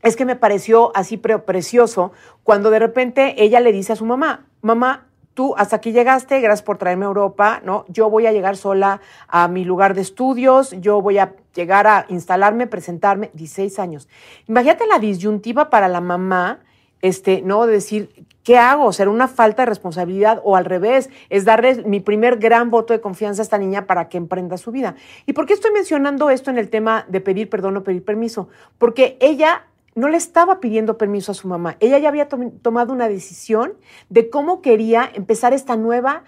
es 0.01 0.15
que 0.15 0.25
me 0.25 0.35
pareció 0.35 0.91
así 0.97 1.15
pre- 1.17 1.39
precioso 1.39 2.11
cuando 2.43 2.71
de 2.71 2.79
repente 2.79 3.35
ella 3.41 3.59
le 3.61 3.71
dice 3.71 3.93
a 3.93 3.95
su 3.95 4.05
mamá, 4.05 4.47
mamá, 4.61 5.05
tú 5.33 5.55
hasta 5.57 5.77
aquí 5.77 5.91
llegaste, 5.91 6.39
gracias 6.41 6.63
por 6.63 6.77
traerme 6.77 7.05
a 7.05 7.07
Europa, 7.07 7.61
¿no? 7.63 7.85
Yo 7.87 8.09
voy 8.09 8.25
a 8.27 8.31
llegar 8.31 8.57
sola 8.57 9.01
a 9.27 9.47
mi 9.47 9.65
lugar 9.65 9.93
de 9.93 10.01
estudios, 10.01 10.71
yo 10.79 11.01
voy 11.01 11.17
a 11.17 11.35
llegar 11.55 11.87
a 11.87 12.05
instalarme, 12.09 12.67
presentarme, 12.67 13.31
16 13.33 13.79
años. 13.79 14.07
Imagínate 14.47 14.87
la 14.87 14.99
disyuntiva 14.99 15.69
para 15.69 15.87
la 15.87 16.01
mamá, 16.01 16.59
este, 17.01 17.41
¿no? 17.41 17.65
De 17.65 17.73
decir, 17.73 18.25
¿qué 18.43 18.57
hago? 18.57 18.93
¿Será 18.93 19.09
una 19.09 19.27
falta 19.27 19.63
de 19.63 19.67
responsabilidad 19.67 20.41
o 20.43 20.55
al 20.55 20.65
revés? 20.65 21.09
Es 21.29 21.45
darle 21.45 21.83
mi 21.83 21.99
primer 21.99 22.37
gran 22.37 22.69
voto 22.69 22.93
de 22.93 23.01
confianza 23.01 23.41
a 23.41 23.43
esta 23.43 23.57
niña 23.57 23.87
para 23.87 24.09
que 24.09 24.17
emprenda 24.17 24.57
su 24.57 24.71
vida. 24.71 24.95
¿Y 25.25 25.33
por 25.33 25.45
qué 25.45 25.53
estoy 25.53 25.71
mencionando 25.71 26.29
esto 26.29 26.49
en 26.49 26.57
el 26.57 26.69
tema 26.69 27.05
de 27.07 27.21
pedir 27.21 27.49
perdón 27.49 27.77
o 27.77 27.83
pedir 27.83 28.05
permiso? 28.05 28.49
Porque 28.77 29.17
ella 29.19 29.65
no 29.95 30.07
le 30.09 30.17
estaba 30.17 30.59
pidiendo 30.59 30.97
permiso 30.97 31.31
a 31.31 31.35
su 31.35 31.47
mamá. 31.47 31.77
Ella 31.79 31.97
ya 31.99 32.09
había 32.09 32.27
tom- 32.27 32.51
tomado 32.61 32.93
una 32.93 33.07
decisión 33.07 33.73
de 34.09 34.29
cómo 34.29 34.61
quería 34.61 35.09
empezar 35.13 35.53
esta 35.53 35.75
nueva 35.77 36.23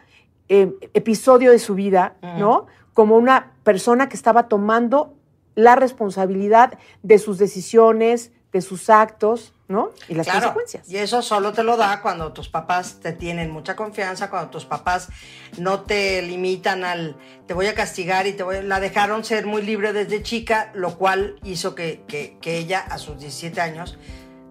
eh, 0.50 0.72
episodio 0.94 1.52
de 1.52 1.60
su 1.60 1.74
vida, 1.76 2.16
¿no? 2.40 2.68
Como 2.94 3.18
una 3.18 3.54
persona 3.64 4.08
que 4.10 4.16
estaba 4.16 4.48
tomando 4.48 5.16
la 5.56 5.76
responsabilidad 5.76 6.78
de 7.02 7.18
sus 7.18 7.38
decisiones, 7.38 8.32
de 8.56 8.62
sus 8.62 8.90
actos, 8.90 9.52
¿no? 9.68 9.90
Y 10.08 10.14
las 10.16 10.26
Claro, 10.26 10.54
consecuencias. 10.54 10.90
Y 10.90 10.96
eso 10.96 11.22
solo 11.22 11.52
te 11.52 11.62
lo 11.62 11.76
da 11.76 12.02
cuando 12.02 12.32
tus 12.32 12.48
papás 12.48 13.02
te 13.02 13.12
tienen 13.12 13.52
mucha 13.52 13.76
confianza, 13.76 14.30
cuando 14.30 14.50
tus 14.50 14.64
papás 14.64 15.10
no 15.58 15.82
te 15.82 16.22
limitan 16.22 16.86
al 16.86 17.18
te 17.48 17.54
voy 17.54 17.68
a 17.68 17.74
castigar 17.76 18.28
y 18.28 18.32
te 18.32 18.44
voy 18.44 18.62
la 18.64 18.80
dejaron 18.80 19.26
ser 19.26 19.46
muy 19.46 19.62
libre 19.62 19.92
desde 19.92 20.24
chica, 20.24 20.72
lo 20.74 20.98
cual 20.98 21.36
hizo 21.44 21.76
que, 21.76 22.04
que- 22.08 22.38
que 22.40 22.58
ella 22.58 22.80
a 22.80 22.98
sus 22.98 23.20
17 23.20 23.60
años 23.60 23.98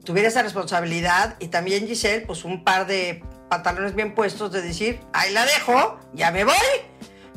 tuviera 0.04 0.28
esa 0.28 0.42
responsabilidad 0.42 1.36
y 1.38 1.48
también 1.48 1.86
Giselle, 1.86 2.26
pues 2.26 2.44
un 2.44 2.62
par 2.62 2.86
de 2.86 3.24
pantalones 3.48 3.94
bien 3.94 4.14
puestos 4.14 4.52
de 4.52 4.60
decir, 4.60 5.00
ahí 5.14 5.32
la 5.32 5.46
dejo, 5.46 5.98
ya 6.12 6.30
me 6.30 6.44
voy, 6.44 6.52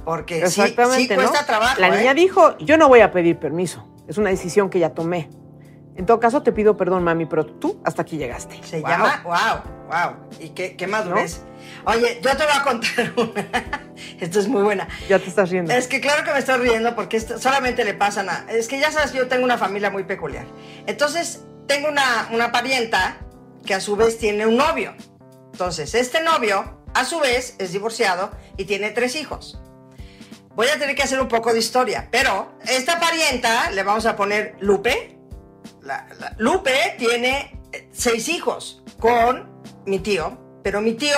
porque 0.03 0.45
sí, 0.47 0.51
sí 0.51 0.61
Exactamente, 0.63 1.15
¿no? 1.15 1.21
cuesta 1.29 1.45
trabajo. 1.45 1.79
La 1.79 1.87
¿eh? 1.87 1.97
niña 1.97 2.13
dijo, 2.13 2.57
yo 2.57 2.75
no 2.77 2.89
voy 2.89 2.99
a 2.99 3.11
pedir 3.13 3.37
permiso. 3.39 3.87
Es 4.09 4.17
una 4.17 4.29
decisión 4.31 4.69
que 4.69 4.79
ya 4.79 4.89
tomé. 4.93 5.29
En 5.97 6.05
todo 6.05 6.19
caso, 6.19 6.43
te 6.43 6.51
pido 6.51 6.77
perdón, 6.77 7.03
mami, 7.03 7.25
pero 7.25 7.45
tú 7.45 7.81
hasta 7.83 8.03
aquí 8.03 8.17
llegaste. 8.17 8.61
Se 8.63 8.79
Wow. 8.81 8.89
llama, 8.89 9.21
wow, 9.25 9.89
wow. 9.89 10.15
Y 10.39 10.49
qué, 10.49 10.75
qué 10.75 10.85
madurez. 10.87 11.41
Oye, 11.85 12.19
yo 12.21 12.29
te 12.37 12.43
voy 12.43 12.53
a 12.55 12.63
contar 12.63 13.13
una. 13.17 13.81
Esto 14.19 14.39
es 14.39 14.47
muy 14.47 14.61
buena. 14.61 14.87
Ya 15.09 15.17
te 15.19 15.27
estás 15.27 15.49
riendo. 15.49 15.73
Es 15.73 15.87
que 15.87 15.99
claro 15.99 16.23
que 16.23 16.31
me 16.31 16.39
estoy 16.39 16.57
riendo 16.59 16.95
porque 16.95 17.17
esto 17.17 17.39
solamente 17.39 17.83
le 17.83 17.93
pasan 17.95 18.29
a... 18.29 18.45
Es 18.49 18.67
que 18.67 18.79
ya 18.79 18.91
sabes, 18.91 19.11
yo 19.13 19.27
tengo 19.27 19.43
una 19.43 19.57
familia 19.57 19.89
muy 19.89 20.03
peculiar. 20.03 20.45
Entonces, 20.85 21.43
tengo 21.67 21.89
una, 21.89 22.29
una 22.31 22.51
parienta 22.51 23.17
que 23.65 23.73
a 23.73 23.81
su 23.81 23.95
vez 23.95 24.19
tiene 24.19 24.45
un 24.45 24.55
novio. 24.55 24.93
Entonces, 25.51 25.95
este 25.95 26.21
novio, 26.21 26.77
a 26.93 27.03
su 27.05 27.19
vez, 27.19 27.55
es 27.57 27.71
divorciado 27.73 28.29
y 28.55 28.65
tiene 28.65 28.91
tres 28.91 29.15
hijos. 29.15 29.59
Voy 30.55 30.67
a 30.67 30.77
tener 30.79 30.95
que 30.95 31.01
hacer 31.03 31.19
un 31.19 31.27
poco 31.27 31.51
de 31.53 31.59
historia, 31.59 32.07
pero 32.11 32.53
esta 32.67 32.99
parienta, 32.99 33.71
le 33.71 33.81
vamos 33.83 34.05
a 34.05 34.15
poner 34.15 34.55
Lupe. 34.59 35.16
La- 35.81 36.07
la- 36.19 36.33
Lupe 36.37 36.95
tiene 36.97 37.59
eh, 37.71 37.89
seis 37.91 38.29
hijos 38.29 38.83
con 38.99 39.49
mi 39.85 39.99
tío, 39.99 40.37
pero 40.63 40.81
mi 40.81 40.93
tío 40.93 41.17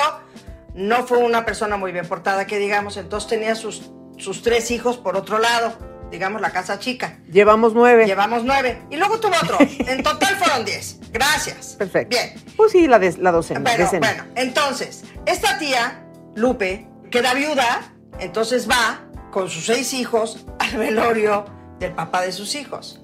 no 0.75 1.05
fue 1.07 1.17
una 1.17 1.45
persona 1.45 1.77
muy 1.77 1.91
bien 1.91 2.07
portada, 2.07 2.45
que 2.45 2.57
digamos, 2.57 2.97
entonces 2.97 3.29
tenía 3.29 3.55
sus, 3.55 3.89
sus 4.17 4.41
tres 4.43 4.69
hijos 4.71 4.97
por 4.97 5.17
otro 5.17 5.39
lado, 5.39 5.73
digamos 6.11 6.41
la 6.41 6.51
casa 6.51 6.79
chica. 6.79 7.19
Llevamos 7.31 7.73
nueve. 7.73 8.05
Llevamos 8.05 8.43
nueve. 8.43 8.81
Y 8.89 8.97
luego 8.97 9.19
tuvo 9.19 9.33
otro. 9.41 9.57
En 9.87 10.03
total 10.03 10.35
fueron 10.37 10.65
diez. 10.65 10.97
Gracias. 11.11 11.75
Perfecto. 11.77 12.15
Bien. 12.15 12.33
Pues 12.55 12.71
sí, 12.71 12.87
la, 12.87 12.99
de, 12.99 13.15
la 13.17 13.31
docena. 13.31 13.59
Bueno, 13.61 13.83
decena. 13.85 14.07
bueno, 14.07 14.23
entonces, 14.35 15.03
esta 15.25 15.57
tía, 15.57 16.03
Lupe, 16.35 16.87
queda 17.11 17.33
viuda, 17.33 17.91
entonces 18.19 18.69
va 18.69 19.01
con 19.31 19.49
sus 19.49 19.65
seis 19.65 19.93
hijos 19.93 20.45
al 20.59 20.77
velorio 20.77 21.45
del 21.79 21.93
papá 21.93 22.21
de 22.21 22.31
sus 22.31 22.53
hijos. 22.55 23.01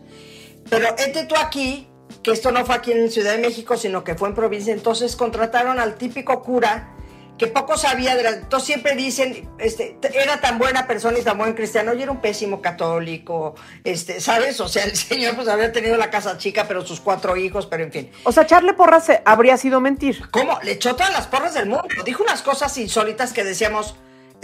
Pero 0.69 0.95
este 0.98 1.25
tú 1.25 1.36
aquí, 1.36 1.88
que 2.24 2.31
esto 2.31 2.51
no 2.51 2.65
fue 2.65 2.75
aquí 2.75 2.91
en 2.91 3.12
Ciudad 3.12 3.34
de 3.34 3.39
México, 3.39 3.77
sino 3.77 4.03
que 4.03 4.15
fue 4.15 4.29
en 4.29 4.36
provincia, 4.36 4.74
entonces 4.74 5.15
contrataron 5.15 5.79
al 5.79 5.95
típico 5.95 6.41
cura 6.41 6.91
que 7.38 7.48
poco 7.48 7.77
sabía 7.77 8.15
de 8.15 8.24
la... 8.24 8.29
Entonces 8.29 8.67
siempre 8.67 8.95
dicen, 8.95 9.50
este, 9.57 9.98
era 10.13 10.39
tan 10.39 10.57
buena 10.57 10.88
persona 10.88 11.19
y 11.19 11.22
tan 11.22 11.38
buen 11.38 11.53
cristiano, 11.53 11.93
y 11.93 12.01
era 12.01 12.12
un 12.12 12.22
pésimo 12.22 12.62
católico, 12.62 13.55
este, 13.84 14.22
¿sabes? 14.22 14.60
O 14.62 14.67
sea, 14.67 14.86
el 14.86 14.95
señor 14.95 15.36
pues 15.36 15.48
había 15.48 15.72
tenido 15.72 15.98
la 15.98 16.10
casa 16.10 16.38
chica, 16.38 16.65
pero 16.67 16.86
sus 16.86 17.01
cuatro 17.01 17.36
hijos, 17.36 17.65
pero 17.65 17.84
en 17.84 17.91
fin. 17.91 18.12
O 18.24 18.31
sea, 18.31 18.43
echarle 18.43 18.74
porras 18.74 19.12
habría 19.25 19.57
sido 19.57 19.81
mentir. 19.81 20.29
¿Cómo? 20.31 20.60
Le 20.63 20.72
echó 20.74 20.95
todas 20.95 21.12
las 21.12 21.27
porras 21.27 21.53
del 21.53 21.67
mundo. 21.67 21.88
Dijo 22.05 22.24
unas 22.24 22.41
cosas 22.41 22.77
insólitas 22.77 23.34
que 23.34 23.43
decíamos, 23.43 23.95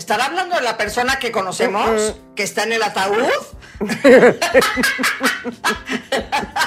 ¿estará 0.01 0.25
hablando 0.25 0.55
de 0.55 0.63
la 0.63 0.77
persona 0.77 1.19
que 1.19 1.31
conocemos, 1.31 2.15
que 2.35 2.41
está 2.41 2.63
en 2.63 2.73
el 2.73 2.81
ataúd? 2.81 3.21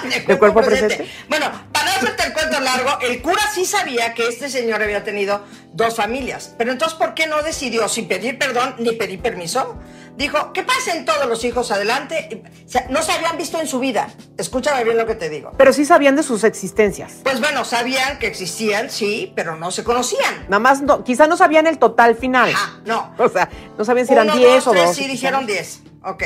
de, 0.05 0.39
cuerpo, 0.39 0.63
presente. 0.63 1.11
Bueno, 1.29 1.51
para 1.73 1.87
no 1.87 1.91
hacerte 1.97 2.27
el 2.27 2.33
cuento 2.33 2.61
largo, 2.61 3.01
el 3.01 3.21
cura 3.23 3.43
sí 3.53 3.65
sabía 3.65 4.15
que 4.15 4.29
este 4.29 4.49
señor 4.49 4.81
había 4.83 5.03
tenido 5.03 5.45
dos 5.73 5.97
familias. 5.97 6.55
Pero 6.57 6.71
entonces, 6.71 6.97
¿por 6.97 7.15
qué 7.15 7.27
no 7.27 7.43
decidió, 7.43 7.89
sin 7.89 8.07
pedir 8.07 8.39
perdón 8.39 8.77
ni 8.79 8.93
pedir 8.93 9.21
permiso? 9.21 9.81
Dijo, 10.17 10.53
que 10.53 10.63
pasen 10.63 11.05
todos 11.05 11.27
los 11.27 11.45
hijos 11.45 11.73
adelante. 11.73 12.43
no 12.89 13.03
se 13.03 13.13
habían 13.13 13.37
visto 13.37 13.61
en 13.61 13.67
su 13.67 13.81
vida. 13.81 14.09
Escúchame 14.39 14.85
bien 14.85 14.97
lo 14.97 15.07
que 15.07 15.17
te 15.17 15.29
digo. 15.29 15.53
Pero 15.57 15.73
sí 15.73 15.85
sabían 15.85 16.15
de 16.15 16.23
sus 16.23 16.45
existencias. 16.45 17.21
Pues 17.25 17.41
bueno, 17.41 17.65
sabían 17.65 18.19
que 18.19 18.29
existían, 18.29 18.91
sí, 18.91 19.33
pero 19.35 19.57
no 19.57 19.73
se 19.73 19.83
conocían. 19.83 20.45
Nada 20.45 20.61
más, 20.61 20.83
no, 20.83 21.03
quizá 21.03 21.27
no 21.27 21.37
sabían 21.37 21.67
el 21.67 21.79
total 21.79 22.15
final. 22.15 22.53
Ah, 22.55 22.81
no. 22.85 23.15
O 23.25 23.29
sea, 23.29 23.49
no 23.77 23.85
sabían 23.85 24.07
si 24.07 24.13
eran 24.13 24.37
10 24.37 24.67
o 24.69 24.75
2. 24.75 24.95
Sí, 24.95 25.07
dijeron 25.07 25.47
10. 25.47 25.81
Ok. 26.05 26.23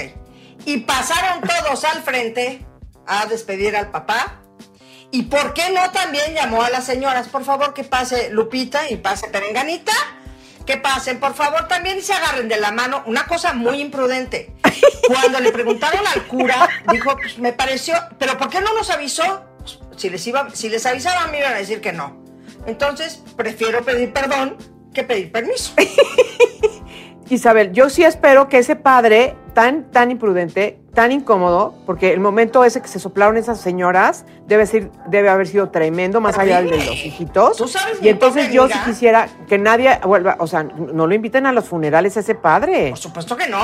Y 0.66 0.78
pasaron 0.78 1.42
todos 1.42 1.84
al 1.84 2.02
frente 2.02 2.66
a 3.06 3.26
despedir 3.26 3.76
al 3.76 3.90
papá. 3.90 4.42
¿Y 5.10 5.22
por 5.22 5.54
qué 5.54 5.70
no 5.70 5.90
también 5.90 6.34
llamó 6.34 6.62
a 6.62 6.68
las 6.70 6.84
señoras? 6.84 7.28
Por 7.28 7.44
favor, 7.44 7.72
que 7.72 7.84
pase 7.84 8.28
Lupita 8.30 8.90
y 8.90 8.96
pase 8.96 9.28
Perenganita. 9.28 9.92
Que 10.68 10.76
pasen, 10.76 11.18
por 11.18 11.32
favor, 11.32 11.66
también 11.66 11.96
y 11.96 12.02
se 12.02 12.12
agarren 12.12 12.46
de 12.46 12.60
la 12.60 12.70
mano. 12.70 13.02
Una 13.06 13.24
cosa 13.24 13.54
muy 13.54 13.80
imprudente. 13.80 14.52
Cuando 15.08 15.40
le 15.40 15.50
preguntaron 15.50 16.06
al 16.06 16.26
cura, 16.26 16.68
dijo, 16.92 17.16
pues 17.16 17.38
me 17.38 17.54
pareció, 17.54 17.94
pero 18.18 18.36
¿por 18.36 18.50
qué 18.50 18.60
no 18.60 18.74
nos 18.74 18.90
avisó? 18.90 19.46
Pues, 19.60 19.78
si 19.96 20.10
les, 20.10 20.26
iba, 20.26 20.50
si 20.50 20.68
les 20.68 20.84
avisaban, 20.84 21.30
me 21.30 21.38
iban 21.38 21.54
a 21.54 21.56
decir 21.56 21.80
que 21.80 21.94
no. 21.94 22.22
Entonces, 22.66 23.22
prefiero 23.34 23.82
pedir 23.82 24.12
perdón 24.12 24.58
que 24.92 25.04
pedir 25.04 25.32
permiso. 25.32 25.72
Isabel, 27.30 27.72
yo 27.72 27.88
sí 27.88 28.04
espero 28.04 28.50
que 28.50 28.58
ese 28.58 28.76
padre 28.76 29.36
tan, 29.54 29.90
tan 29.90 30.10
imprudente, 30.10 30.82
tan 30.98 31.12
incómodo, 31.12 31.76
porque 31.86 32.12
el 32.12 32.18
momento 32.18 32.64
ese 32.64 32.82
que 32.82 32.88
se 32.88 32.98
soplaron 32.98 33.36
esas 33.36 33.60
señoras 33.60 34.24
debe, 34.48 34.66
ser, 34.66 34.90
debe 35.06 35.28
haber 35.28 35.46
sido 35.46 35.68
tremendo, 35.68 36.20
más 36.20 36.36
allá 36.36 36.60
del 36.60 36.70
de 36.70 36.84
los 36.84 37.04
hijitos. 37.04 37.76
y 38.02 38.08
entonces 38.08 38.50
yo 38.50 38.66
sí 38.66 38.74
quisiera 38.84 39.28
que 39.46 39.58
nadie 39.58 39.96
vuelva, 40.02 40.34
o 40.40 40.48
sea, 40.48 40.64
no 40.64 41.06
lo 41.06 41.14
inviten 41.14 41.46
a 41.46 41.52
los 41.52 41.66
funerales 41.66 42.16
a 42.16 42.20
ese 42.20 42.34
padre. 42.34 42.88
Por 42.90 42.98
supuesto 42.98 43.36
que 43.36 43.46
no. 43.46 43.62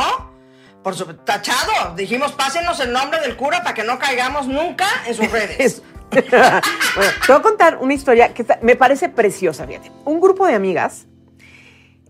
Por 0.84 0.94
su, 0.94 1.12
tachado. 1.12 1.96
Dijimos, 1.96 2.30
pásenos 2.30 2.78
el 2.78 2.92
nombre 2.92 3.18
del 3.18 3.36
cura 3.36 3.64
para 3.64 3.74
que 3.74 3.82
no 3.82 3.98
caigamos 3.98 4.46
nunca 4.46 4.86
en 5.04 5.16
sus 5.16 5.28
redes. 5.32 5.82
bueno, 6.10 7.10
te 7.26 7.32
voy 7.32 7.36
a 7.36 7.42
contar 7.42 7.78
una 7.80 7.94
historia 7.94 8.32
que 8.32 8.46
me 8.62 8.76
parece 8.76 9.08
preciosa, 9.08 9.66
fíjate. 9.66 9.90
Un 10.04 10.20
grupo 10.20 10.46
de 10.46 10.54
amigas 10.54 11.06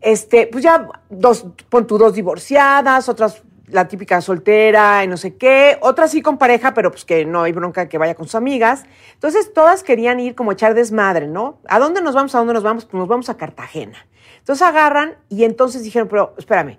este, 0.03 0.49
pues 0.49 0.63
ya 0.63 0.87
dos, 1.09 1.47
pon 1.71 1.87
tú 1.87 1.97
dos 1.97 2.13
divorciadas, 2.13 3.09
otras 3.09 3.43
la 3.67 3.89
típica 3.89 4.21
soltera 4.21 5.05
y 5.05 5.09
no 5.09 5.17
sé 5.17 5.37
qué, 5.37 5.79
otras 5.81 6.11
sí 6.11 6.23
con 6.23 6.39
pareja, 6.39 6.75
pero 6.75 6.91
pues 6.91 7.05
que 7.05 7.25
no 7.25 7.43
hay 7.43 7.53
bronca 7.53 7.89
que 7.89 7.99
vaya 7.99 8.15
con 8.15 8.27
sus 8.27 8.35
amigas. 8.35 8.85
Entonces 9.15 9.53
todas 9.53 9.83
querían 9.83 10.21
ir 10.21 10.35
como 10.35 10.53
echar 10.53 10.75
desmadre, 10.75 11.27
¿no? 11.27 11.59
¿A 11.69 11.79
dónde 11.79 12.03
nos 12.03 12.15
vamos? 12.15 12.35
¿A 12.35 12.39
dónde 12.39 12.55
nos 12.55 12.63
vamos? 12.63 12.85
Pues 12.85 12.99
nos 12.99 13.09
vamos 13.09 13.29
a 13.31 13.37
Cartagena. 13.37 14.07
Entonces 14.39 14.67
agarran 14.67 15.17
y 15.29 15.45
entonces 15.45 15.83
dijeron, 15.83 16.09
pero 16.09 16.35
espérame, 16.37 16.79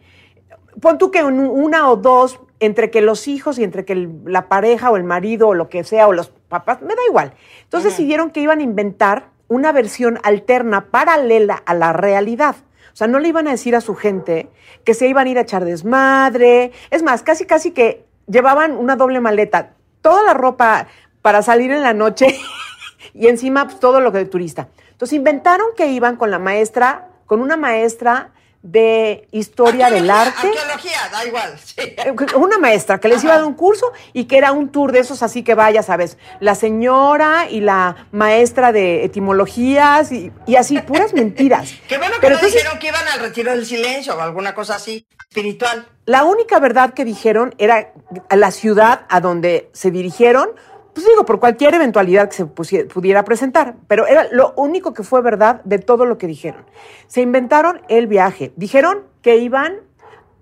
pon 0.79 0.97
tú 0.97 1.09
que 1.09 1.23
una 1.23 1.89
o 1.89 1.95
dos, 1.95 2.39
entre 2.59 2.91
que 2.91 3.01
los 3.01 3.27
hijos 3.27 3.59
y 3.59 3.63
entre 3.63 3.85
que 3.85 4.09
la 4.25 4.47
pareja 4.47 4.89
o 4.91 4.97
el 4.97 5.03
marido 5.03 5.49
o 5.49 5.53
lo 5.53 5.69
que 5.69 5.83
sea, 5.83 6.07
o 6.07 6.13
los 6.13 6.29
papás, 6.29 6.81
me 6.81 6.95
da 6.95 7.01
igual. 7.09 7.33
Entonces 7.63 7.91
decidieron 7.91 8.29
que 8.31 8.39
iban 8.39 8.59
a 8.59 8.63
inventar 8.63 9.29
una 9.47 9.71
versión 9.71 10.19
alterna, 10.23 10.85
paralela 10.89 11.61
a 11.65 11.73
la 11.73 11.93
realidad. 11.93 12.55
O 12.95 12.97
sea, 12.97 13.07
no 13.07 13.19
le 13.19 13.27
iban 13.27 13.45
a 13.49 13.51
decir 13.51 13.75
a 13.75 13.81
su 13.81 13.93
gente 13.93 14.47
que 14.85 14.93
se 14.93 15.05
iban 15.09 15.27
a 15.27 15.29
ir 15.29 15.37
a 15.37 15.41
echar 15.41 15.65
desmadre. 15.65 16.71
Es 16.91 17.03
más, 17.03 17.23
casi, 17.23 17.45
casi 17.45 17.71
que 17.71 18.05
llevaban 18.25 18.71
una 18.71 18.95
doble 18.95 19.19
maleta, 19.19 19.73
toda 20.01 20.23
la 20.23 20.33
ropa 20.33 20.87
para 21.21 21.41
salir 21.41 21.71
en 21.71 21.81
la 21.81 21.93
noche 21.93 22.27
y 23.13 23.27
encima 23.27 23.65
pues, 23.65 23.81
todo 23.81 23.99
lo 23.99 24.13
que 24.13 24.19
de 24.19 24.25
turista. 24.27 24.69
Entonces 24.91 25.17
inventaron 25.17 25.67
que 25.75 25.87
iban 25.87 26.15
con 26.15 26.31
la 26.31 26.39
maestra, 26.39 27.09
con 27.25 27.41
una 27.41 27.57
maestra 27.57 28.31
de 28.65 29.27
historia 29.31 29.91
del 29.91 30.09
arte. 30.09 30.47
Arqueología, 30.47 30.97
da 31.11 31.23
igual. 31.23 31.55
Eh, 31.77 32.15
una 32.35 32.57
maestra 32.57 32.99
que 32.99 33.07
les 33.07 33.23
iba 33.23 33.33
a 33.33 33.37
dar 33.37 33.45
un 33.45 33.53
curso 33.53 33.93
y 34.11 34.25
que 34.25 34.39
era 34.39 34.51
un 34.51 34.71
tour 34.71 34.91
de 34.91 34.99
esos 34.99 35.21
así 35.21 35.43
que 35.43 35.53
vaya, 35.53 35.83
¿sabes? 35.83 36.17
La 36.39 36.55
señora 36.55 37.47
y 37.47 37.61
la 37.61 38.07
maestra 38.11 38.71
de 38.71 39.05
etimologías 39.05 40.11
y, 40.11 40.31
así, 40.57 40.79
puras 40.79 41.13
mentiras. 41.13 41.75
Qué 41.87 41.99
bueno 41.99 42.15
que 42.15 42.21
Pero 42.21 42.37
no 42.37 42.41
dijeron 42.41 42.79
que 42.79 42.87
iban 42.87 43.07
al 43.07 43.19
retiro 43.19 43.51
del 43.51 43.67
silencio 43.67 44.17
o 44.17 44.19
alguna 44.19 44.55
cosa 44.55 44.77
así 44.77 45.05
espiritual. 45.29 45.87
La 46.07 46.23
única 46.23 46.59
verdad 46.59 46.95
que 46.95 47.05
dijeron 47.05 47.53
era 47.59 47.93
a 48.29 48.35
la 48.35 48.49
ciudad 48.49 49.05
a 49.09 49.21
donde 49.21 49.69
se 49.73 49.91
dirigieron 49.91 50.49
pues 50.95 51.05
digo, 51.05 51.25
por 51.25 51.41
cualquier 51.41 51.73
eventualidad 51.73 52.29
que 52.29 52.35
se 52.37 52.45
pudiera 52.45 53.25
presentar, 53.25 53.75
pero 53.87 54.07
era 54.07 54.27
lo 54.31 54.53
único 54.55 54.93
que 54.93 55.03
fue 55.03 55.21
verdad 55.21 55.61
de 55.65 55.77
todo 55.77 56.05
lo 56.05 56.17
que 56.17 56.25
dijeron. 56.25 56.63
Se 57.07 57.21
inventaron 57.21 57.81
el 57.89 58.07
viaje, 58.07 58.53
dijeron 58.55 59.03
que 59.21 59.35
iban 59.35 59.81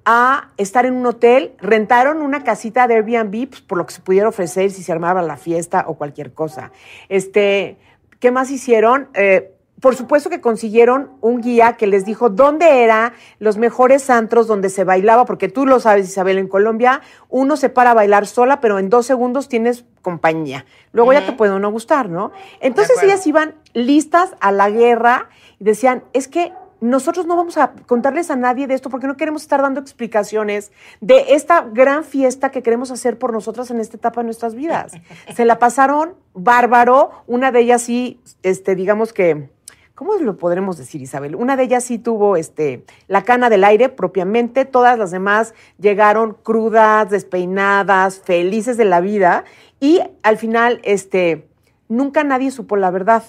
a 0.05 0.51
estar 0.57 0.85
en 0.85 0.93
un 0.93 1.07
hotel, 1.07 1.55
rentaron 1.59 2.21
una 2.21 2.43
casita 2.43 2.87
de 2.87 2.93
Airbnb 2.93 3.49
pues, 3.49 3.61
por 3.61 3.79
lo 3.79 3.87
que 3.87 3.95
se 3.95 4.01
pudiera 4.01 4.29
ofrecer 4.29 4.69
si 4.69 4.83
se 4.83 4.91
armaba 4.91 5.23
la 5.23 5.37
fiesta 5.37 5.85
o 5.87 5.95
cualquier 5.95 6.33
cosa. 6.33 6.71
Este, 7.09 7.79
¿qué 8.19 8.29
más 8.29 8.51
hicieron? 8.51 9.09
Eh, 9.15 9.52
por 9.83 9.97
supuesto 9.97 10.29
que 10.29 10.39
consiguieron 10.39 11.09
un 11.19 11.41
guía 11.41 11.73
que 11.73 11.87
les 11.87 12.05
dijo 12.05 12.29
dónde 12.29 12.85
eran 12.85 13.11
los 13.39 13.57
mejores 13.57 14.09
antros 14.09 14.47
donde 14.47 14.69
se 14.69 14.85
bailaba, 14.85 15.25
porque 15.25 15.49
tú 15.49 15.65
lo 15.65 15.81
sabes, 15.81 16.07
Isabel, 16.07 16.37
en 16.37 16.47
Colombia 16.47 17.01
uno 17.27 17.57
se 17.57 17.67
para 17.67 17.91
a 17.91 17.93
bailar 17.93 18.25
sola, 18.25 18.61
pero 18.61 18.79
en 18.79 18.87
dos 18.87 19.05
segundos 19.05 19.49
tienes 19.49 19.83
compañía. 20.01 20.65
Luego 20.93 21.11
ya 21.11 21.25
te 21.25 21.33
puede 21.33 21.59
no 21.59 21.69
gustar, 21.69 22.07
¿no? 22.07 22.31
Entonces 22.61 22.95
ellas 23.03 23.27
iban 23.27 23.55
listas 23.73 24.29
a 24.39 24.53
la 24.53 24.69
guerra 24.69 25.27
y 25.59 25.65
decían, 25.65 26.05
es 26.13 26.29
que 26.29 26.53
nosotros 26.79 27.25
no 27.25 27.35
vamos 27.35 27.57
a 27.57 27.73
contarles 27.85 28.31
a 28.31 28.37
nadie 28.37 28.67
de 28.67 28.75
esto 28.75 28.89
porque 28.89 29.07
no 29.07 29.17
queremos 29.17 29.41
estar 29.41 29.61
dando 29.61 29.81
explicaciones 29.81 30.71
de 31.01 31.33
esta 31.33 31.59
gran 31.59 32.05
fiesta 32.05 32.51
que 32.51 32.63
queremos 32.63 32.89
hacer 32.89 33.19
por 33.19 33.33
nosotras 33.33 33.69
en 33.69 33.81
esta 33.81 33.97
etapa 33.97 34.21
de 34.21 34.25
nuestras 34.27 34.55
vidas. 34.55 34.93
Se 35.35 35.43
la 35.43 35.59
pasaron 35.59 36.15
bárbaro, 36.33 37.11
una 37.27 37.51
de 37.51 37.59
ellas 37.59 37.81
sí, 37.81 38.21
este, 38.43 38.75
digamos 38.75 39.11
que 39.11 39.49
¿cómo 39.95 40.15
lo 40.15 40.37
podremos 40.37 40.77
decir, 40.77 41.01
Isabel? 41.01 41.35
Una 41.35 41.55
de 41.55 41.63
ellas 41.63 41.83
sí 41.83 41.97
tuvo 41.97 42.35
este, 42.35 42.83
la 43.07 43.23
cana 43.23 43.49
del 43.49 43.63
aire 43.63 43.89
propiamente, 43.89 44.65
todas 44.65 44.97
las 44.97 45.11
demás 45.11 45.53
llegaron 45.79 46.35
crudas, 46.41 47.09
despeinadas, 47.09 48.19
felices 48.19 48.77
de 48.77 48.85
la 48.85 49.01
vida 49.01 49.43
y 49.79 50.01
al 50.23 50.37
final 50.37 50.79
este, 50.83 51.47
nunca 51.87 52.23
nadie 52.23 52.51
supo 52.51 52.75
la 52.75 52.91
verdad. 52.91 53.23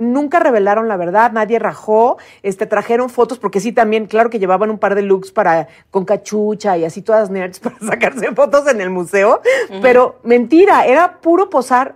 Nunca 0.00 0.40
revelaron 0.40 0.88
la 0.88 0.96
verdad, 0.96 1.30
nadie 1.30 1.60
rajó, 1.60 2.18
este, 2.42 2.66
trajeron 2.66 3.10
fotos, 3.10 3.38
porque 3.38 3.60
sí 3.60 3.70
también, 3.70 4.06
claro 4.06 4.28
que 4.28 4.40
llevaban 4.40 4.70
un 4.70 4.78
par 4.78 4.96
de 4.96 5.02
looks 5.02 5.30
para, 5.30 5.68
con 5.92 6.04
cachucha 6.04 6.76
y 6.76 6.84
así 6.84 7.00
todas 7.00 7.30
nerds 7.30 7.60
para 7.60 7.78
sacarse 7.78 8.32
fotos 8.32 8.66
en 8.66 8.80
el 8.80 8.90
museo, 8.90 9.40
pero 9.82 10.18
mentira, 10.24 10.84
era 10.84 11.20
puro 11.20 11.48
posar 11.48 11.94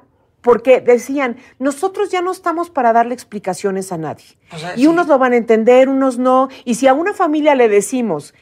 porque 0.49 0.81
decían, 0.81 1.37
nosotros 1.59 2.09
ya 2.09 2.23
no 2.23 2.33
estamos 2.33 2.71
para 2.71 2.95
darle 2.95 3.13
explicaciones 3.13 3.93
a 3.93 3.99
nadie. 3.99 4.25
y 4.77 4.87
unos 4.87 5.07
lo 5.07 5.19
van 5.19 5.35
a 5.35 5.37
entender, 5.37 5.91
unos 5.91 6.17
no. 6.17 6.49
Y 6.65 6.77
si 6.77 6.87
a 6.87 6.95
una 6.95 7.13
familia 7.13 7.55
le 7.55 7.69
decimos 7.69 8.33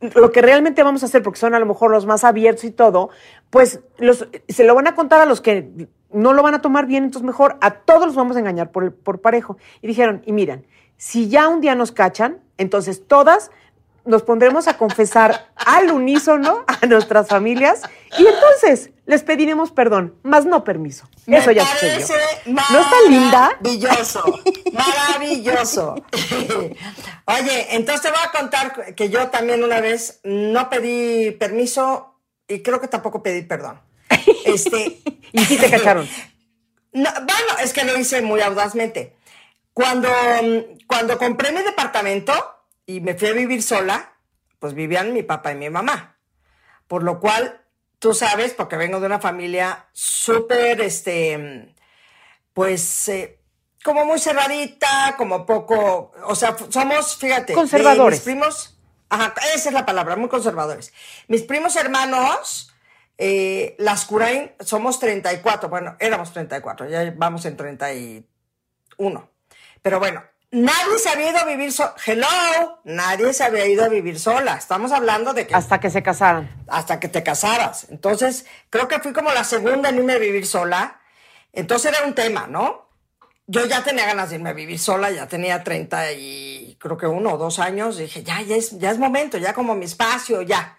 lo 0.00 0.32
que 0.32 0.42
realmente 0.42 0.82
vamos 0.82 1.04
a 1.04 1.06
hacer, 1.06 1.22
porque 1.22 1.38
son 1.38 1.54
a 1.54 1.60
lo 1.60 1.66
mejor 1.66 1.92
los 1.92 2.06
más 2.06 2.24
abiertos 2.24 2.64
y 2.64 2.72
todo, 2.72 3.10
pues 3.50 3.78
los, 3.98 4.26
se 4.48 4.64
lo 4.64 4.74
van 4.74 4.88
a 4.88 4.96
contar 4.96 5.20
a 5.20 5.26
los 5.26 5.40
que 5.40 5.86
no 6.10 6.32
lo 6.32 6.42
van 6.42 6.54
a 6.54 6.60
tomar 6.60 6.86
bien, 6.86 7.04
entonces 7.04 7.24
mejor 7.24 7.56
a 7.60 7.70
todos 7.70 8.06
los 8.06 8.16
vamos 8.16 8.34
a 8.34 8.40
engañar 8.40 8.72
por, 8.72 8.92
por 8.92 9.20
parejo. 9.20 9.56
Y 9.80 9.86
dijeron, 9.86 10.22
y 10.26 10.32
miren, 10.32 10.66
si 10.96 11.28
ya 11.28 11.46
un 11.46 11.60
día 11.60 11.76
nos 11.76 11.92
cachan, 11.92 12.40
entonces 12.58 13.06
todas 13.06 13.52
nos 14.04 14.24
pondremos 14.24 14.66
a 14.66 14.76
confesar 14.76 15.52
al 15.66 15.90
unísono 15.90 16.64
a 16.66 16.86
nuestras 16.86 17.28
familias 17.28 17.82
y 18.18 18.26
entonces 18.26 18.90
les 19.06 19.22
pediremos 19.22 19.70
perdón, 19.70 20.18
más 20.22 20.46
no 20.46 20.64
permiso. 20.64 21.08
Eso 21.26 21.50
ya 21.50 21.66
sucedió. 21.66 22.06
¿No 22.46 22.80
está 22.80 22.96
linda? 23.08 23.58
Maravilloso, 23.60 24.40
maravilloso. 24.72 25.94
Oye, 27.26 27.76
entonces 27.76 28.02
te 28.02 28.10
voy 28.10 28.20
a 28.22 28.30
contar 28.30 28.94
que 28.94 29.10
yo 29.10 29.28
también 29.28 29.62
una 29.62 29.80
vez 29.80 30.20
no 30.24 30.70
pedí 30.70 31.32
permiso 31.32 32.20
y 32.48 32.62
creo 32.62 32.80
que 32.80 32.88
tampoco 32.88 33.22
pedí 33.22 33.42
perdón. 33.42 33.80
Este, 34.44 35.00
y 35.32 35.44
sí 35.44 35.56
te 35.56 35.70
cacharon. 35.70 36.08
bueno, 36.92 37.58
es 37.62 37.72
que 37.72 37.84
lo 37.84 37.98
hice 37.98 38.22
muy 38.22 38.40
audazmente. 38.40 39.16
Cuando, 39.72 40.08
cuando 40.86 41.18
compré 41.18 41.50
mi 41.50 41.62
departamento 41.62 42.32
y 42.86 43.00
me 43.00 43.14
fui 43.14 43.28
a 43.28 43.32
vivir 43.32 43.62
sola, 43.62 44.13
pues 44.64 44.72
vivían 44.72 45.12
mi 45.12 45.22
papá 45.22 45.52
y 45.52 45.56
mi 45.56 45.68
mamá. 45.68 46.16
Por 46.88 47.02
lo 47.02 47.20
cual, 47.20 47.60
tú 47.98 48.14
sabes, 48.14 48.54
porque 48.54 48.78
vengo 48.78 48.98
de 48.98 49.04
una 49.04 49.20
familia 49.20 49.90
súper, 49.92 50.80
este, 50.80 51.74
pues, 52.54 53.08
eh, 53.10 53.40
como 53.84 54.06
muy 54.06 54.18
cerradita, 54.18 55.16
como 55.18 55.44
poco, 55.44 56.12
o 56.24 56.34
sea, 56.34 56.56
somos, 56.70 57.18
fíjate, 57.18 57.52
conservadores. 57.52 58.20
mis 58.20 58.24
primos, 58.24 58.78
ajá, 59.10 59.34
esa 59.54 59.68
es 59.68 59.74
la 59.74 59.84
palabra, 59.84 60.16
muy 60.16 60.30
conservadores. 60.30 60.94
Mis 61.28 61.42
primos 61.42 61.76
hermanos, 61.76 62.72
eh, 63.18 63.76
las 63.78 64.06
Curain, 64.06 64.50
somos 64.60 64.98
34, 64.98 65.68
bueno, 65.68 65.94
éramos 66.00 66.32
34, 66.32 66.88
ya 66.88 67.12
vamos 67.14 67.44
en 67.44 67.58
31. 67.58 69.30
Pero 69.82 69.98
bueno, 69.98 70.24
nadie 70.54 70.98
se 70.98 71.08
había 71.08 71.30
ido 71.30 71.38
a 71.38 71.44
vivir 71.44 71.72
sola. 71.72 71.94
Hello, 72.06 72.80
nadie 72.84 73.32
se 73.32 73.44
había 73.44 73.66
ido 73.66 73.84
a 73.84 73.88
vivir 73.88 74.18
sola. 74.18 74.54
Estamos 74.54 74.92
hablando 74.92 75.34
de 75.34 75.46
que. 75.46 75.54
Hasta 75.54 75.80
que 75.80 75.90
se 75.90 76.02
casaran. 76.02 76.64
Hasta 76.68 77.00
que 77.00 77.08
te 77.08 77.22
casaras. 77.22 77.88
Entonces, 77.90 78.46
creo 78.70 78.88
que 78.88 79.00
fui 79.00 79.12
como 79.12 79.32
la 79.32 79.44
segunda 79.44 79.88
en 79.88 79.96
irme 79.96 80.14
a 80.14 80.18
vivir 80.18 80.46
sola. 80.46 81.00
Entonces 81.52 81.92
era 81.92 82.06
un 82.06 82.14
tema, 82.14 82.46
¿no? 82.46 82.88
Yo 83.46 83.66
ya 83.66 83.84
tenía 83.84 84.06
ganas 84.06 84.30
de 84.30 84.36
irme 84.36 84.50
a 84.50 84.54
vivir 84.54 84.78
sola, 84.78 85.10
ya 85.10 85.28
tenía 85.28 85.62
30 85.62 86.12
y 86.12 86.76
creo 86.80 86.96
que 86.96 87.06
uno 87.06 87.34
o 87.34 87.38
dos 87.38 87.58
años. 87.58 87.98
Dije, 87.98 88.22
ya, 88.22 88.40
ya 88.42 88.56
es, 88.56 88.78
ya 88.78 88.90
es 88.90 88.98
momento, 88.98 89.36
ya 89.38 89.52
como 89.52 89.74
mi 89.74 89.84
espacio, 89.84 90.40
ya. 90.42 90.78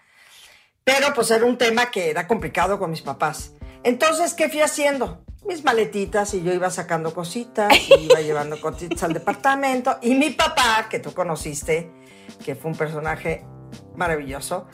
Pero 0.82 1.12
pues 1.14 1.30
era 1.30 1.44
un 1.44 1.58
tema 1.58 1.90
que 1.90 2.10
era 2.10 2.26
complicado 2.26 2.78
con 2.78 2.90
mis 2.90 3.02
papás. 3.02 3.52
Entonces, 3.84 4.34
¿qué 4.34 4.48
fui 4.48 4.62
haciendo? 4.62 5.25
Mis 5.46 5.64
maletitas 5.64 6.34
y 6.34 6.42
yo 6.42 6.52
iba 6.52 6.70
sacando 6.70 7.14
cositas, 7.14 7.72
y 7.88 7.94
iba 8.10 8.20
llevando 8.20 8.60
cositas 8.60 9.02
al 9.02 9.12
departamento. 9.12 9.98
Y 10.02 10.14
mi 10.14 10.30
papá, 10.30 10.86
que 10.90 10.98
tú 10.98 11.12
conociste, 11.12 11.90
que 12.44 12.54
fue 12.54 12.70
un 12.70 12.76
personaje 12.76 13.44
maravilloso, 13.94 14.66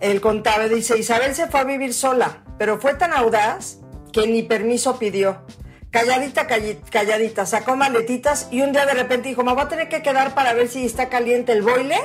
él 0.00 0.20
contaba 0.20 0.66
y 0.66 0.70
dice, 0.70 0.98
Isabel 0.98 1.34
se 1.34 1.46
fue 1.46 1.60
a 1.60 1.64
vivir 1.64 1.92
sola, 1.92 2.42
pero 2.58 2.80
fue 2.80 2.94
tan 2.94 3.12
audaz 3.12 3.78
que 4.12 4.26
ni 4.26 4.42
permiso 4.42 4.98
pidió. 4.98 5.42
Calladita, 5.90 6.46
calladita, 6.46 7.46
sacó 7.46 7.76
maletitas 7.76 8.48
y 8.50 8.62
un 8.62 8.72
día 8.72 8.86
de 8.86 8.94
repente 8.94 9.28
dijo, 9.28 9.42
me 9.42 9.52
voy 9.52 9.62
a 9.62 9.68
tener 9.68 9.88
que 9.88 10.02
quedar 10.02 10.34
para 10.34 10.54
ver 10.54 10.68
si 10.68 10.86
está 10.86 11.08
caliente 11.08 11.52
el 11.52 11.62
boiler. 11.62 12.00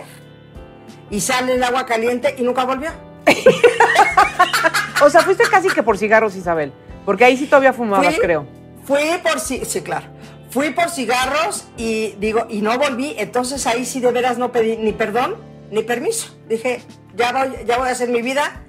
Y 1.12 1.22
sale 1.22 1.54
el 1.54 1.64
agua 1.64 1.86
caliente 1.86 2.36
y 2.38 2.42
nunca 2.42 2.66
volvió. 2.66 2.90
o 5.04 5.10
sea, 5.10 5.22
fuiste 5.22 5.44
casi 5.50 5.70
que 5.70 5.84
por 5.84 6.00
cigarros, 6.00 6.36
Isabel. 6.36 6.74
Porque 7.06 7.26
ahí 7.26 7.38
sí 7.38 7.46
todavía 7.46 7.74
fumabas, 7.74 8.16
creo. 8.20 8.46
Fui 8.84 9.04
por 9.24 9.40
sí, 9.40 9.62
sí, 9.66 9.82
claro. 9.82 10.08
Fui 10.50 10.72
por 10.72 10.90
cigarros 10.90 11.68
y 11.78 12.16
digo, 12.20 12.48
y 12.50 12.62
no 12.62 12.78
volví, 12.78 13.16
entonces 13.18 13.68
ahí 13.68 13.86
sí 13.86 14.00
de 14.00 14.12
veras 14.12 14.38
no 14.38 14.52
pedí 14.52 14.78
ni 14.78 14.94
perdón 14.94 15.36
ni 15.72 15.84
permiso. 15.84 16.36
Dije, 16.48 16.82
ya 17.16 17.32
voy, 17.32 17.66
ya 17.66 17.78
voy 17.78 17.90
a 17.90 17.92
hacer 17.92 18.10
mi 18.10 18.22
vida, 18.22 18.62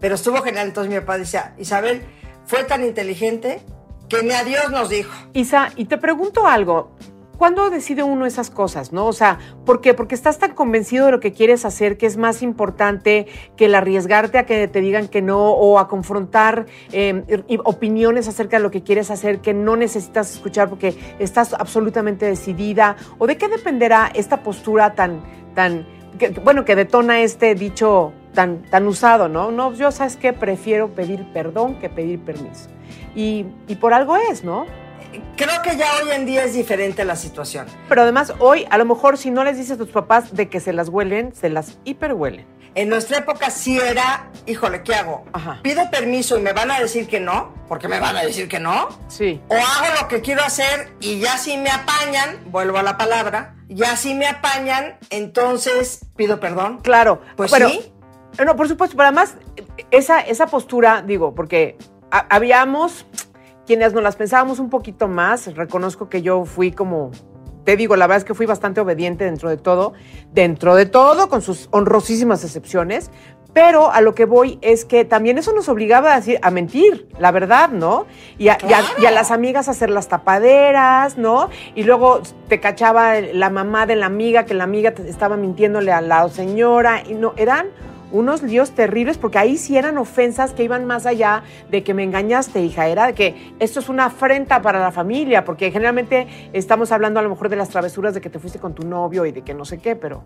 pero 0.00 0.14
estuvo 0.14 0.42
genial. 0.42 0.68
Entonces 0.68 0.92
mi 0.92 1.00
papá 1.00 1.18
decía, 1.18 1.54
Isabel, 1.58 2.02
fue 2.46 2.64
tan 2.64 2.84
inteligente 2.84 3.62
que 4.08 4.22
ni 4.22 4.32
a 4.32 4.44
Dios 4.44 4.70
nos 4.70 4.88
dijo. 4.88 5.12
Isa, 5.32 5.70
y 5.76 5.86
te 5.86 5.98
pregunto 5.98 6.46
algo, 6.46 6.96
¿Cuándo 7.38 7.68
decide 7.68 8.02
uno 8.02 8.26
esas 8.26 8.50
cosas, 8.50 8.92
no? 8.92 9.06
O 9.06 9.12
sea, 9.12 9.38
¿por 9.66 9.80
qué? 9.80 9.92
Porque 9.92 10.14
estás 10.14 10.38
tan 10.38 10.54
convencido 10.54 11.06
de 11.06 11.12
lo 11.12 11.20
que 11.20 11.32
quieres 11.32 11.64
hacer 11.64 11.96
que 11.96 12.06
es 12.06 12.16
más 12.16 12.42
importante 12.42 13.26
que 13.56 13.66
el 13.66 13.74
arriesgarte 13.74 14.38
a 14.38 14.46
que 14.46 14.68
te 14.68 14.80
digan 14.80 15.08
que 15.08 15.20
no 15.20 15.50
o 15.50 15.78
a 15.78 15.88
confrontar 15.88 16.66
em, 16.92 17.24
opiniones 17.64 18.28
acerca 18.28 18.58
de 18.58 18.62
lo 18.62 18.70
que 18.70 18.82
quieres 18.82 19.10
hacer 19.10 19.40
que 19.40 19.52
no 19.52 19.74
necesitas 19.74 20.32
escuchar 20.32 20.68
porque 20.68 20.96
estás 21.18 21.54
absolutamente 21.54 22.26
decidida. 22.26 22.96
¿O 23.18 23.26
de 23.26 23.36
qué 23.36 23.48
dependerá 23.48 24.10
esta 24.14 24.42
postura 24.42 24.94
tan, 24.94 25.22
tan, 25.54 25.86
bueno, 26.44 26.64
que 26.64 26.76
detona 26.76 27.20
este 27.20 27.54
dicho 27.56 28.12
tan, 28.32 28.62
tan 28.62 28.86
usado, 28.86 29.28
¿no? 29.28 29.50
No, 29.50 29.72
yo 29.72 29.90
sabes 29.90 30.16
que 30.16 30.32
prefiero 30.32 30.90
pedir 30.90 31.26
perdón 31.32 31.80
que 31.80 31.88
pedir 31.88 32.20
permiso. 32.20 32.68
Y, 33.16 33.46
y 33.66 33.76
por 33.76 33.92
algo 33.92 34.16
es, 34.16 34.44
¿no? 34.44 34.66
Creo 35.36 35.62
que 35.62 35.76
ya 35.76 35.86
hoy 36.02 36.10
en 36.12 36.26
día 36.26 36.44
es 36.44 36.54
diferente 36.54 37.04
la 37.04 37.16
situación. 37.16 37.66
Pero 37.88 38.02
además 38.02 38.32
hoy, 38.38 38.66
a 38.70 38.78
lo 38.78 38.84
mejor 38.84 39.18
si 39.18 39.30
no 39.30 39.44
les 39.44 39.56
dices 39.56 39.72
a 39.72 39.76
tus 39.76 39.90
papás 39.90 40.34
de 40.34 40.48
que 40.48 40.60
se 40.60 40.72
las 40.72 40.88
huelen, 40.88 41.34
se 41.34 41.50
las 41.50 41.78
hiperhuelen. 41.84 42.46
En 42.76 42.88
nuestra 42.88 43.18
época 43.18 43.50
sí 43.50 43.78
era, 43.78 44.30
híjole, 44.46 44.82
¿qué 44.82 44.96
hago? 44.96 45.24
Pido 45.62 45.88
permiso 45.90 46.36
y 46.36 46.42
me 46.42 46.52
van 46.52 46.72
a 46.72 46.80
decir 46.80 47.06
que 47.06 47.20
no, 47.20 47.54
porque 47.68 47.86
me 47.86 48.00
van 48.00 48.16
a 48.16 48.22
decir 48.24 48.48
que 48.48 48.58
no. 48.58 48.88
Sí. 49.06 49.40
O 49.48 49.54
hago 49.54 50.02
lo 50.02 50.08
que 50.08 50.20
quiero 50.20 50.42
hacer 50.42 50.92
y 51.00 51.20
ya 51.20 51.38
si 51.38 51.56
me 51.56 51.70
apañan, 51.70 52.40
vuelvo 52.46 52.78
a 52.78 52.82
la 52.82 52.98
palabra, 52.98 53.54
ya 53.68 53.96
si 53.96 54.14
me 54.14 54.26
apañan, 54.26 54.98
entonces 55.10 56.00
pido 56.16 56.40
perdón. 56.40 56.80
Claro. 56.82 57.20
Pues 57.36 57.52
sí. 57.52 57.92
No, 58.44 58.56
por 58.56 58.66
supuesto, 58.66 58.96
pero 58.96 59.06
además 59.06 59.36
esa, 59.92 60.20
esa 60.20 60.46
postura, 60.48 61.02
digo, 61.02 61.32
porque 61.32 61.78
habíamos 62.10 63.06
quienes 63.66 63.92
nos 63.92 64.02
las 64.02 64.16
pensábamos 64.16 64.58
un 64.58 64.70
poquito 64.70 65.08
más, 65.08 65.54
reconozco 65.54 66.08
que 66.08 66.22
yo 66.22 66.44
fui 66.44 66.72
como, 66.72 67.10
te 67.64 67.76
digo, 67.76 67.96
la 67.96 68.06
verdad 68.06 68.18
es 68.18 68.24
que 68.24 68.34
fui 68.34 68.46
bastante 68.46 68.80
obediente 68.80 69.24
dentro 69.24 69.48
de 69.48 69.56
todo, 69.56 69.94
dentro 70.32 70.74
de 70.74 70.86
todo, 70.86 71.28
con 71.28 71.42
sus 71.42 71.68
honrosísimas 71.70 72.44
excepciones, 72.44 73.10
pero 73.54 73.92
a 73.92 74.00
lo 74.00 74.14
que 74.14 74.24
voy 74.24 74.58
es 74.62 74.84
que 74.84 75.04
también 75.04 75.38
eso 75.38 75.52
nos 75.52 75.68
obligaba 75.68 76.12
a, 76.12 76.16
decir, 76.16 76.38
a 76.42 76.50
mentir, 76.50 77.08
la 77.18 77.30
verdad, 77.30 77.70
¿no? 77.70 78.04
Y 78.36 78.48
a, 78.48 78.58
las 78.98 79.30
amigas 79.30 79.68
a 79.68 79.70
hacer 79.70 79.90
las 79.90 80.08
tapaderas, 80.08 81.16
¿no? 81.16 81.48
Y 81.76 81.84
luego 81.84 82.20
te 82.48 82.58
cachaba 82.58 83.20
la 83.20 83.50
mamá 83.50 83.86
de 83.86 83.94
la 83.94 84.06
amiga, 84.06 84.44
que 84.44 84.54
la 84.54 84.64
amiga 84.64 84.92
estaba 85.06 85.36
mintiéndole 85.36 85.92
a 85.92 86.00
la 86.00 86.28
señora, 86.28 87.04
y 87.08 87.14
no, 87.14 87.32
eran 87.36 87.68
unos 88.14 88.42
líos 88.42 88.70
terribles, 88.70 89.18
porque 89.18 89.38
ahí 89.38 89.58
sí 89.58 89.76
eran 89.76 89.98
ofensas 89.98 90.52
que 90.52 90.62
iban 90.62 90.86
más 90.86 91.04
allá 91.04 91.42
de 91.68 91.82
que 91.82 91.94
me 91.94 92.04
engañaste, 92.04 92.60
hija, 92.60 92.86
era 92.86 93.08
de 93.08 93.14
que 93.14 93.54
esto 93.58 93.80
es 93.80 93.88
una 93.88 94.06
afrenta 94.06 94.62
para 94.62 94.78
la 94.78 94.92
familia, 94.92 95.44
porque 95.44 95.72
generalmente 95.72 96.50
estamos 96.52 96.92
hablando 96.92 97.18
a 97.18 97.24
lo 97.24 97.30
mejor 97.30 97.48
de 97.48 97.56
las 97.56 97.70
travesuras 97.70 98.14
de 98.14 98.20
que 98.20 98.30
te 98.30 98.38
fuiste 98.38 98.60
con 98.60 98.72
tu 98.72 98.86
novio 98.86 99.26
y 99.26 99.32
de 99.32 99.42
que 99.42 99.52
no 99.52 99.64
sé 99.64 99.78
qué, 99.78 99.96
pero... 99.96 100.24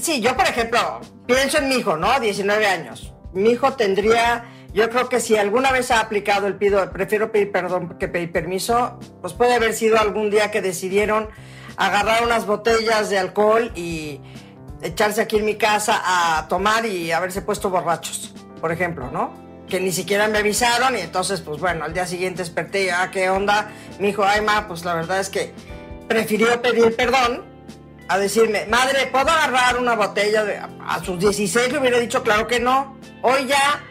sí, 0.00 0.22
yo 0.22 0.34
por 0.34 0.46
ejemplo, 0.46 0.78
pienso 1.26 1.58
en 1.58 1.68
mi 1.68 1.74
hijo, 1.76 1.98
¿no? 1.98 2.18
19 2.18 2.66
años. 2.66 3.12
Mi 3.34 3.50
hijo 3.50 3.74
tendría... 3.74 4.46
Yo 4.72 4.88
creo 4.88 5.08
que 5.10 5.20
si 5.20 5.36
alguna 5.36 5.72
vez 5.72 5.90
ha 5.90 6.00
aplicado 6.00 6.46
el 6.46 6.54
pido, 6.54 6.90
prefiero 6.90 7.32
pedir 7.32 7.52
perdón 7.52 7.96
que 7.98 8.08
pedir 8.08 8.32
permiso, 8.32 8.98
pues 9.20 9.34
puede 9.34 9.54
haber 9.54 9.74
sido 9.74 9.98
algún 9.98 10.30
día 10.30 10.50
que 10.50 10.60
decidieron 10.60 11.28
agarrar 11.76 12.24
unas 12.24 12.46
botellas 12.46 13.10
de 13.10 13.18
alcohol 13.18 13.72
y 13.74 14.20
echarse 14.86 15.20
aquí 15.22 15.36
en 15.36 15.44
mi 15.44 15.56
casa 15.56 16.00
a 16.04 16.48
tomar 16.48 16.86
y 16.86 17.12
haberse 17.12 17.42
puesto 17.42 17.70
borrachos, 17.70 18.32
por 18.60 18.72
ejemplo, 18.72 19.10
¿no? 19.10 19.32
Que 19.68 19.80
ni 19.80 19.92
siquiera 19.92 20.28
me 20.28 20.38
avisaron 20.38 20.96
y 20.96 21.00
entonces, 21.00 21.40
pues 21.40 21.60
bueno, 21.60 21.84
al 21.84 21.92
día 21.92 22.06
siguiente 22.06 22.42
desperté 22.42 22.84
y, 22.84 22.88
ah, 22.90 23.10
¿qué 23.12 23.28
onda? 23.30 23.70
Mi 23.98 24.08
hijo, 24.10 24.24
ay, 24.24 24.40
ma, 24.40 24.68
pues 24.68 24.84
la 24.84 24.94
verdad 24.94 25.18
es 25.20 25.28
que 25.28 25.52
prefirió 26.08 26.62
pedir 26.62 26.94
perdón 26.94 27.44
a 28.08 28.18
decirme, 28.18 28.66
madre, 28.66 29.08
¿puedo 29.10 29.28
agarrar 29.28 29.78
una 29.78 29.94
botella? 29.96 30.44
De... 30.44 30.58
A 30.58 31.02
sus 31.04 31.18
16 31.18 31.72
le 31.72 31.78
hubiera 31.78 31.98
dicho, 31.98 32.22
claro 32.22 32.46
que 32.46 32.60
no. 32.60 32.96
Hoy 33.22 33.46
ya, 33.46 33.82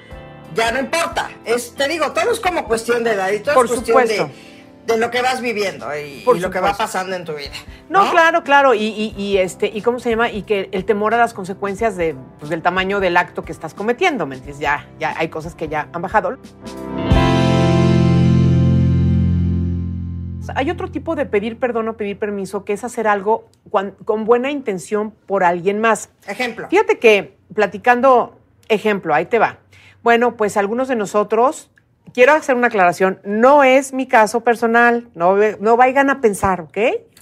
ya 0.55 0.71
no 0.71 0.79
importa. 0.79 1.29
Es, 1.43 1.75
te 1.75 1.89
digo, 1.89 2.11
todo 2.13 2.31
es 2.31 2.39
como 2.39 2.65
cuestión 2.65 3.03
de 3.03 3.11
edad 3.11 3.31
y 3.31 3.39
todo 3.39 3.55
Por 3.55 3.65
es 3.65 3.71
cuestión 3.73 4.01
supuesto. 4.07 4.27
de 4.27 4.54
de 4.85 4.97
lo 4.97 5.09
que 5.09 5.21
vas 5.21 5.41
viviendo 5.41 5.87
y, 5.95 6.23
lo 6.39 6.51
que 6.51 6.59
va 6.59 6.75
pasando 6.75 7.15
en 7.15 7.25
tu 7.25 7.33
vida. 7.33 7.51
No, 7.89 8.09
claro, 8.11 8.43
claro. 8.43 8.73
Y, 8.73 9.37
este, 9.37 9.67
y 9.67 9.81
cómo 9.81 9.99
se 9.99 10.11
llama, 10.11 10.29
y 10.29 10.43
que 10.43 10.69
el 10.71 10.85
temor 10.85 11.13
a 11.13 11.17
las 11.17 11.33
consecuencias 11.33 11.97
de, 11.97 12.15
pues, 12.39 12.49
del 12.49 12.61
tamaño 12.61 12.99
del 12.99 13.17
acto 13.17 13.43
que 13.43 13.51
estás 13.51 13.73
cometiendo, 13.73 14.25
¿me 14.25 14.35
entiendes? 14.35 14.61
Ya, 14.61 14.87
ya 14.99 15.13
hay 15.17 15.29
cosas 15.29 15.55
que 15.55 15.67
ya 15.67 15.89
han 15.91 16.01
bajado. 16.01 16.37
Hay 20.53 20.69
otro 20.69 20.91
tipo 20.91 21.15
de 21.15 21.25
pedir 21.25 21.57
perdón 21.57 21.87
o 21.87 21.97
pedir 21.97 22.19
permiso 22.19 22.63
que 22.65 22.73
es 22.73 22.83
hacer 22.83 23.07
algo 23.07 23.49
con 23.71 24.25
buena 24.25 24.51
intención 24.51 25.11
por 25.11 25.43
alguien 25.43 25.81
más. 25.81 26.09
Ejemplo. 26.27 26.69
Fíjate 26.69 26.99
que 26.99 27.35
platicando, 27.53 28.39
ejemplo, 28.69 29.15
ahí 29.15 29.25
te 29.25 29.39
va. 29.39 29.57
Bueno, 30.03 30.37
pues 30.37 30.55
algunos 30.55 30.87
de 30.87 30.95
nosotros 30.95 31.71
quiero 32.15 32.31
hacer 32.31 32.55
una 32.55 32.67
aclaración, 32.67 33.19
no 33.25 33.65
es 33.65 33.91
mi 33.91 34.07
caso 34.07 34.39
personal, 34.39 35.09
no, 35.15 35.35
no 35.59 35.75
vayan 35.75 36.09
a 36.09 36.21
pensar, 36.21 36.61
¿ok? 36.61 36.77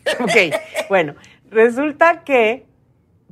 Ok, 0.19 0.53
bueno, 0.89 1.15
resulta 1.49 2.23
que, 2.23 2.65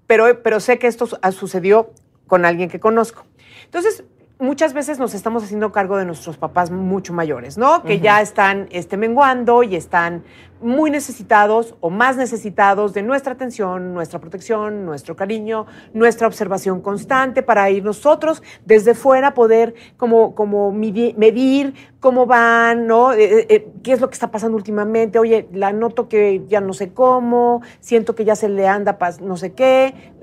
pero, 0.08 0.42
pero 0.42 0.62
sé 0.62 0.80
que 0.80 0.88
esto 0.88 1.06
sucedió 1.32 1.92
con 2.28 2.46
alguien 2.46 2.70
que 2.70 2.80
conozco. 2.80 3.26
Entonces, 3.66 4.06
muchas 4.40 4.74
veces 4.74 4.98
nos 4.98 5.14
estamos 5.14 5.44
haciendo 5.44 5.74
cargo 5.74 5.98
de 5.98 6.06
nuestros 6.06 6.38
papás 6.38 6.72
mucho 6.72 7.12
mayores, 7.12 7.58
¿no? 7.58 7.84
Que 7.84 8.00
ya 8.00 8.22
están 8.22 8.70
este, 8.72 8.96
menguando 8.96 9.64
y 9.64 9.76
están 9.76 10.24
muy 10.62 10.92
necesitados 10.92 11.76
o 11.80 11.90
más 11.90 12.18
necesitados 12.18 12.94
de 12.94 13.04
nuestra 13.04 13.34
atención, 13.34 13.94
nuestra 13.94 14.20
protección, 14.20 14.86
nuestro 14.86 15.16
cariño, 15.16 15.66
nuestra 15.94 16.28
observación 16.28 16.82
constante 16.82 17.44
para 17.44 17.70
ir 17.70 17.84
nosotros 17.84 18.42
desde 18.66 18.96
fuera 18.96 19.34
poder 19.34 19.74
como, 19.98 20.36
como 20.36 20.72
medir 20.72 21.74
cómo 22.00 22.26
van, 22.26 22.88
¿no? 22.88 23.14
Eh, 23.14 23.24
eh, 23.24 23.46
eh, 23.50 23.68
¿Qué 23.84 23.94
es 23.94 24.02
lo 24.02 24.10
que 24.10 24.16
está 24.16 24.32
pasando 24.32 24.58
últimamente? 24.58 25.20
Oye, 25.20 25.48
la 25.54 25.72
noto 25.72 26.10
que 26.10 26.44
ya 26.48 26.60
no 26.60 26.74
sé 26.74 26.94
cómo, 26.94 27.62
siento 27.80 28.16
que 28.16 28.26
ya 28.26 28.36
se 28.36 28.50
le 28.50 28.68
anda 28.68 28.98
no 29.22 29.38
sé 29.38 29.54
qué. 29.54 30.14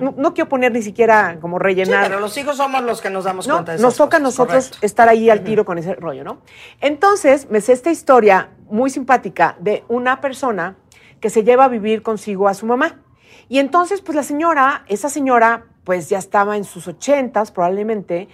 no, 0.00 0.34
quiero 0.34 0.48
poner 0.48 0.72
ni 0.72 0.82
siquiera 0.82 1.38
como 1.40 1.58
rellenar. 1.58 2.04
Sí, 2.04 2.08
pero 2.10 2.20
los 2.20 2.36
hijos 2.36 2.56
somos 2.56 2.82
los 2.82 3.00
que 3.00 3.10
nos 3.10 3.24
damos 3.24 3.46
cuenta 3.46 3.72
de 3.72 3.78
Nos 3.78 3.96
toca 3.96 4.16
a 4.16 4.20
nosotros 4.20 4.72
estar 4.82 5.08
ahí 5.08 5.30
al 5.30 5.42
tiro 5.42 5.64
con 5.64 5.78
ese 5.78 5.94
rollo, 5.94 6.24
¿no? 6.24 6.38
Entonces, 6.80 7.48
me 7.50 7.60
sé 7.60 7.72
esta 7.72 7.90
historia 7.90 8.50
muy 8.70 8.90
simpática 8.90 9.56
de 9.60 9.84
una 9.88 10.20
persona 10.20 10.76
que 11.20 11.30
se 11.30 11.44
lleva 11.44 11.64
a 11.64 11.68
vivir 11.68 12.02
consigo 12.02 12.48
a 12.48 12.54
su 12.54 12.66
mamá. 12.66 13.00
Y 13.48 13.58
entonces, 13.58 14.00
pues 14.00 14.16
la 14.16 14.22
señora, 14.22 14.84
esa 14.88 15.08
señora, 15.08 15.64
pues 15.84 16.08
ya 16.08 16.18
estaba 16.18 16.56
en 16.56 16.64
sus 16.64 16.88
ochentas 16.88 17.50
probablemente, 17.50 18.28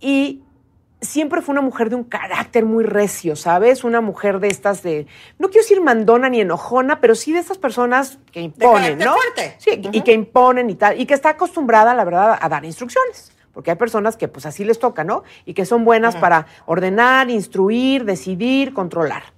y 0.00 0.42
siempre 1.00 1.42
fue 1.42 1.52
una 1.52 1.62
mujer 1.62 1.90
de 1.90 1.96
un 1.96 2.04
carácter 2.04 2.64
muy 2.64 2.84
recio, 2.84 3.36
¿sabes? 3.36 3.84
Una 3.84 4.00
mujer 4.00 4.40
de 4.40 4.48
estas 4.48 4.82
de, 4.82 5.06
no 5.38 5.48
quiero 5.48 5.62
decir 5.62 5.80
mandona 5.80 6.28
ni 6.28 6.40
enojona, 6.40 7.00
pero 7.00 7.14
sí 7.14 7.32
de 7.32 7.38
estas 7.38 7.58
personas 7.58 8.18
que 8.32 8.40
imponen, 8.40 8.98
¿no? 8.98 9.14
Fuerte. 9.14 9.56
Sí, 9.58 9.80
y 9.92 10.02
que 10.02 10.12
imponen 10.12 10.70
y 10.70 10.74
tal, 10.74 11.00
y 11.00 11.06
que 11.06 11.14
está 11.14 11.30
acostumbrada, 11.30 11.94
la 11.94 12.04
verdad, 12.04 12.38
a 12.40 12.48
dar 12.48 12.64
instrucciones. 12.64 13.32
Porque 13.52 13.72
hay 13.72 13.76
personas 13.76 14.16
que 14.16 14.28
pues 14.28 14.46
así 14.46 14.64
les 14.64 14.78
toca, 14.78 15.02
¿no? 15.02 15.24
Y 15.44 15.54
que 15.54 15.66
son 15.66 15.84
buenas 15.84 16.14
para 16.14 16.46
ordenar, 16.66 17.28
instruir, 17.28 18.04
decidir, 18.04 18.72
controlar. 18.72 19.37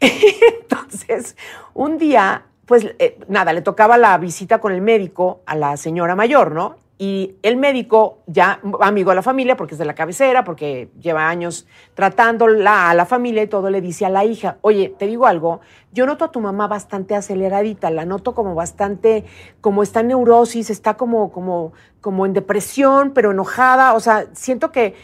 Entonces, 0.60 1.36
un 1.74 1.98
día, 1.98 2.44
pues 2.66 2.86
eh, 2.98 3.18
nada, 3.28 3.52
le 3.52 3.62
tocaba 3.62 3.98
la 3.98 4.16
visita 4.18 4.60
con 4.60 4.72
el 4.72 4.80
médico 4.80 5.42
a 5.46 5.54
la 5.56 5.76
señora 5.76 6.14
mayor, 6.14 6.52
¿no? 6.52 6.76
Y 7.00 7.36
el 7.42 7.56
médico, 7.56 8.18
ya 8.26 8.60
amigo 8.80 9.12
de 9.12 9.14
la 9.14 9.22
familia, 9.22 9.56
porque 9.56 9.76
es 9.76 9.78
de 9.78 9.84
la 9.84 9.94
cabecera, 9.94 10.42
porque 10.42 10.88
lleva 11.00 11.28
años 11.28 11.64
tratándola 11.94 12.90
a 12.90 12.94
la 12.94 13.06
familia 13.06 13.44
y 13.44 13.46
todo, 13.46 13.70
le 13.70 13.80
dice 13.80 14.04
a 14.04 14.10
la 14.10 14.24
hija, 14.24 14.56
oye, 14.62 14.92
te 14.98 15.06
digo 15.06 15.26
algo, 15.26 15.60
yo 15.92 16.06
noto 16.06 16.24
a 16.24 16.32
tu 16.32 16.40
mamá 16.40 16.66
bastante 16.66 17.14
aceleradita, 17.14 17.90
la 17.92 18.04
noto 18.04 18.34
como 18.34 18.56
bastante, 18.56 19.24
como 19.60 19.84
está 19.84 20.00
en 20.00 20.08
neurosis, 20.08 20.70
está 20.70 20.94
como, 20.94 21.30
como, 21.30 21.72
como 22.00 22.26
en 22.26 22.32
depresión, 22.32 23.12
pero 23.14 23.30
enojada, 23.30 23.94
o 23.94 24.00
sea, 24.00 24.26
siento 24.32 24.72
que, 24.72 24.96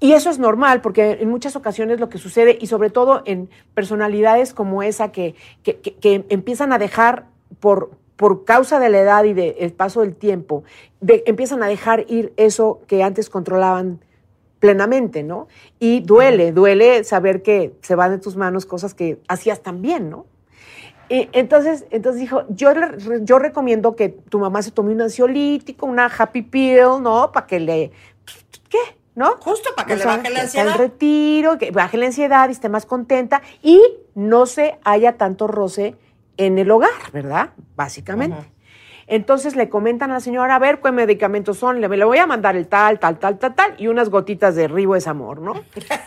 y 0.00 0.12
eso 0.12 0.30
es 0.30 0.38
normal, 0.38 0.80
porque 0.80 1.18
en 1.20 1.28
muchas 1.28 1.56
ocasiones 1.56 2.00
lo 2.00 2.08
que 2.08 2.18
sucede, 2.18 2.56
y 2.60 2.66
sobre 2.66 2.90
todo 2.90 3.22
en 3.24 3.48
personalidades 3.74 4.54
como 4.54 4.82
esa 4.82 5.10
que, 5.12 5.34
que, 5.62 5.80
que 5.80 6.24
empiezan 6.28 6.72
a 6.72 6.78
dejar 6.78 7.26
por 7.60 7.90
por 8.18 8.44
causa 8.44 8.80
de 8.80 8.88
la 8.88 8.98
edad 8.98 9.22
y 9.22 9.32
del 9.32 9.72
paso 9.72 10.00
del 10.00 10.16
tiempo, 10.16 10.64
empiezan 11.00 11.62
a 11.62 11.68
dejar 11.68 12.04
ir 12.08 12.32
eso 12.36 12.80
que 12.88 13.04
antes 13.04 13.30
controlaban 13.30 14.00
plenamente, 14.58 15.22
¿no? 15.22 15.46
Y 15.78 16.00
duele, 16.00 16.50
duele 16.50 17.04
saber 17.04 17.42
que 17.42 17.76
se 17.80 17.94
van 17.94 18.10
de 18.10 18.18
tus 18.18 18.34
manos 18.34 18.66
cosas 18.66 18.92
que 18.92 19.20
hacías 19.28 19.62
también, 19.62 20.10
¿no? 20.10 20.26
Y 21.08 21.28
entonces, 21.32 21.86
entonces 21.90 22.20
dijo, 22.20 22.42
yo, 22.48 22.72
yo 23.22 23.38
recomiendo 23.38 23.94
que 23.94 24.08
tu 24.08 24.40
mamá 24.40 24.62
se 24.62 24.72
tome 24.72 24.92
un 24.92 25.00
ansiolítico, 25.00 25.86
una 25.86 26.06
happy 26.06 26.42
pill, 26.42 27.00
¿no? 27.00 27.30
Para 27.30 27.46
que 27.46 27.60
le... 27.60 27.92
¿Qué? 28.68 28.97
¿No? 29.18 29.36
Justo 29.40 29.70
para 29.74 29.88
que 29.88 29.96
le 29.96 30.04
baje 30.04 30.30
la 30.30 30.42
ansiedad. 30.42 30.68
El 30.68 30.78
retiro, 30.78 31.58
que 31.58 31.72
baje 31.72 31.96
la 31.96 32.06
ansiedad 32.06 32.48
y 32.48 32.52
esté 32.52 32.68
más 32.68 32.86
contenta 32.86 33.42
y 33.64 33.82
no 34.14 34.46
se 34.46 34.78
haya 34.84 35.16
tanto 35.16 35.48
roce 35.48 35.96
en 36.36 36.56
el 36.56 36.70
hogar, 36.70 37.10
¿verdad? 37.12 37.50
Básicamente. 37.74 38.36
Entonces 39.10 39.56
le 39.56 39.70
comentan 39.70 40.10
a 40.10 40.14
la 40.14 40.20
señora, 40.20 40.54
a 40.54 40.58
ver 40.58 40.80
qué 40.80 40.92
medicamentos 40.92 41.56
son, 41.56 41.80
le, 41.80 41.88
voy 41.88 42.18
a 42.18 42.26
mandar 42.26 42.56
el 42.56 42.68
tal, 42.68 42.98
tal, 42.98 43.18
tal, 43.18 43.38
tal, 43.38 43.54
tal, 43.54 43.74
y 43.78 43.86
unas 43.86 44.10
gotitas 44.10 44.54
de 44.54 44.68
ribo 44.68 44.96
es 44.96 45.06
amor, 45.06 45.40
¿no? 45.40 45.54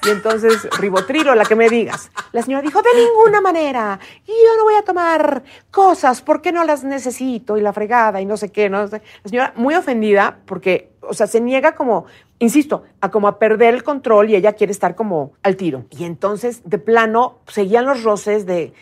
Y 0.06 0.10
entonces, 0.10 0.70
ribotrilo, 0.80 1.34
la 1.34 1.46
que 1.46 1.56
me 1.56 1.68
digas. 1.68 2.12
La 2.32 2.44
señora 2.44 2.62
dijo, 2.62 2.80
de 2.84 2.90
ninguna 2.96 3.42
manera, 3.42 4.00
yo 4.28 4.56
no 4.56 4.66
voy 4.66 4.76
a 4.76 4.84
tomar 4.84 5.42
cosas 5.72 6.22
porque 6.22 6.52
no 6.52 6.64
las 6.64 6.84
necesito, 6.84 7.58
y 7.58 7.62
la 7.62 7.74
fregada, 7.74 8.22
y 8.22 8.26
no 8.26 8.38
sé 8.38 8.52
qué, 8.52 8.70
¿no? 8.70 8.86
La 8.86 9.02
señora 9.26 9.54
muy 9.56 9.74
ofendida 9.74 10.38
porque, 10.46 10.92
o 11.02 11.16
sea, 11.16 11.26
se 11.26 11.42
niega 11.42 11.74
como, 11.74 12.06
insisto, 12.38 12.84
a 13.02 13.10
como 13.10 13.28
a 13.28 13.40
perder 13.40 13.74
el 13.74 13.84
control 13.84 14.30
y 14.30 14.36
ella 14.36 14.54
quiere 14.54 14.72
estar 14.72 14.94
como 14.94 15.34
al 15.42 15.56
tiro. 15.56 15.86
Y 15.90 16.04
entonces, 16.04 16.62
de 16.66 16.78
plano, 16.78 17.40
seguían 17.48 17.86
los 17.86 18.04
roces 18.04 18.46
de 18.46 18.74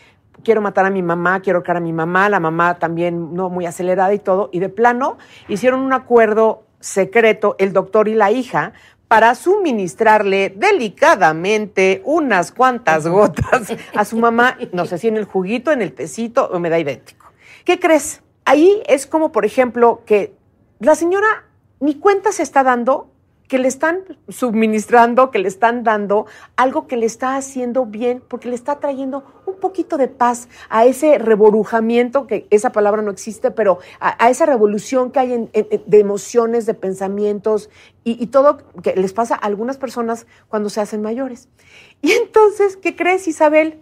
quiero 0.44 0.60
matar 0.60 0.86
a 0.86 0.90
mi 0.90 1.02
mamá, 1.02 1.40
quiero 1.40 1.62
cara 1.62 1.78
a 1.78 1.82
mi 1.82 1.92
mamá, 1.92 2.28
la 2.28 2.40
mamá 2.40 2.78
también 2.78 3.34
no 3.34 3.50
muy 3.50 3.66
acelerada 3.66 4.12
y 4.14 4.18
todo, 4.18 4.50
y 4.52 4.60
de 4.60 4.68
plano 4.68 5.18
hicieron 5.48 5.80
un 5.80 5.92
acuerdo 5.92 6.64
secreto 6.80 7.56
el 7.58 7.72
doctor 7.72 8.08
y 8.08 8.14
la 8.14 8.30
hija 8.30 8.72
para 9.08 9.34
suministrarle 9.34 10.54
delicadamente 10.56 12.00
unas 12.04 12.52
cuantas 12.52 13.08
gotas 13.08 13.72
a 13.94 14.04
su 14.04 14.16
mamá, 14.16 14.56
no 14.72 14.86
sé 14.86 14.98
si 14.98 15.08
en 15.08 15.16
el 15.16 15.24
juguito, 15.24 15.72
en 15.72 15.82
el 15.82 15.92
tecito 15.92 16.48
o 16.52 16.60
me 16.60 16.70
da 16.70 16.78
idéntico. 16.78 17.26
¿Qué 17.64 17.80
crees? 17.80 18.22
Ahí 18.44 18.82
es 18.86 19.06
como, 19.06 19.32
por 19.32 19.44
ejemplo, 19.44 20.02
que 20.06 20.34
la 20.78 20.94
señora 20.94 21.44
ni 21.80 21.96
cuenta 21.96 22.30
se 22.30 22.44
está 22.44 22.62
dando 22.62 23.09
que 23.50 23.58
le 23.58 23.66
están 23.66 24.04
suministrando, 24.28 25.32
que 25.32 25.40
le 25.40 25.48
están 25.48 25.82
dando 25.82 26.26
algo 26.54 26.86
que 26.86 26.96
le 26.96 27.04
está 27.04 27.34
haciendo 27.34 27.84
bien, 27.84 28.22
porque 28.28 28.48
le 28.48 28.54
está 28.54 28.78
trayendo 28.78 29.24
un 29.44 29.56
poquito 29.56 29.96
de 29.96 30.06
paz 30.06 30.46
a 30.68 30.84
ese 30.84 31.18
reborujamiento, 31.18 32.28
que 32.28 32.46
esa 32.50 32.70
palabra 32.70 33.02
no 33.02 33.10
existe, 33.10 33.50
pero 33.50 33.80
a, 33.98 34.30
esa 34.30 34.46
revolución 34.46 35.10
que 35.10 35.18
hay 35.18 35.32
en, 35.32 35.50
de 35.52 35.98
emociones, 35.98 36.64
de 36.64 36.74
pensamientos 36.74 37.70
y, 38.04 38.28
todo 38.28 38.58
que 38.84 38.94
les 38.94 39.12
pasa 39.12 39.34
a 39.34 39.38
algunas 39.38 39.78
personas 39.78 40.28
cuando 40.46 40.70
se 40.70 40.80
hacen 40.80 41.02
mayores. 41.02 41.48
Y 42.02 42.12
entonces, 42.12 42.76
¿qué 42.76 42.96
crees, 42.96 43.28
Isabel? 43.28 43.78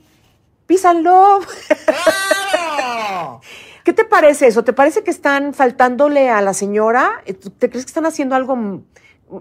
Písanlo. 0.66 1.38
¿Qué 3.84 3.92
te 3.92 4.04
parece 4.04 4.48
eso? 4.48 4.64
¿Te 4.64 4.72
parece 4.72 5.04
que 5.04 5.10
están 5.10 5.54
faltándole 5.54 6.30
a 6.30 6.40
la 6.40 6.52
señora? 6.52 7.22
¿Te 7.26 7.70
crees 7.70 7.84
que 7.84 7.90
están 7.90 8.06
haciendo 8.06 8.34
algo 8.34 8.82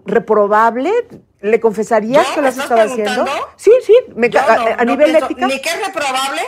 reprobable? 0.06 0.92
¿Le 1.42 1.60
confesarías 1.60 2.28
que 2.28 2.42
lo 2.42 2.48
has 2.48 2.58
estado 2.58 2.82
haciendo? 2.82 3.26
Sí, 3.56 3.72
sí, 3.86 3.94
a, 4.78 4.86
nivel 4.86 5.16
ético. 5.16 5.46
Ni 5.46 5.62
que 5.62 5.70
es 5.70 5.86
reprobable, 5.86 6.42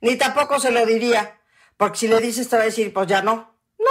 ni 0.00 0.16
tampoco 0.16 0.58
se 0.58 0.70
lo 0.70 0.84
diría. 0.86 1.38
Porque 1.76 1.98
si 1.98 2.08
le 2.08 2.20
dices, 2.20 2.48
te 2.48 2.56
va 2.56 2.62
a 2.62 2.66
decir, 2.66 2.92
pues 2.92 3.06
ya 3.06 3.22
no. 3.22 3.54
No, 3.78 3.86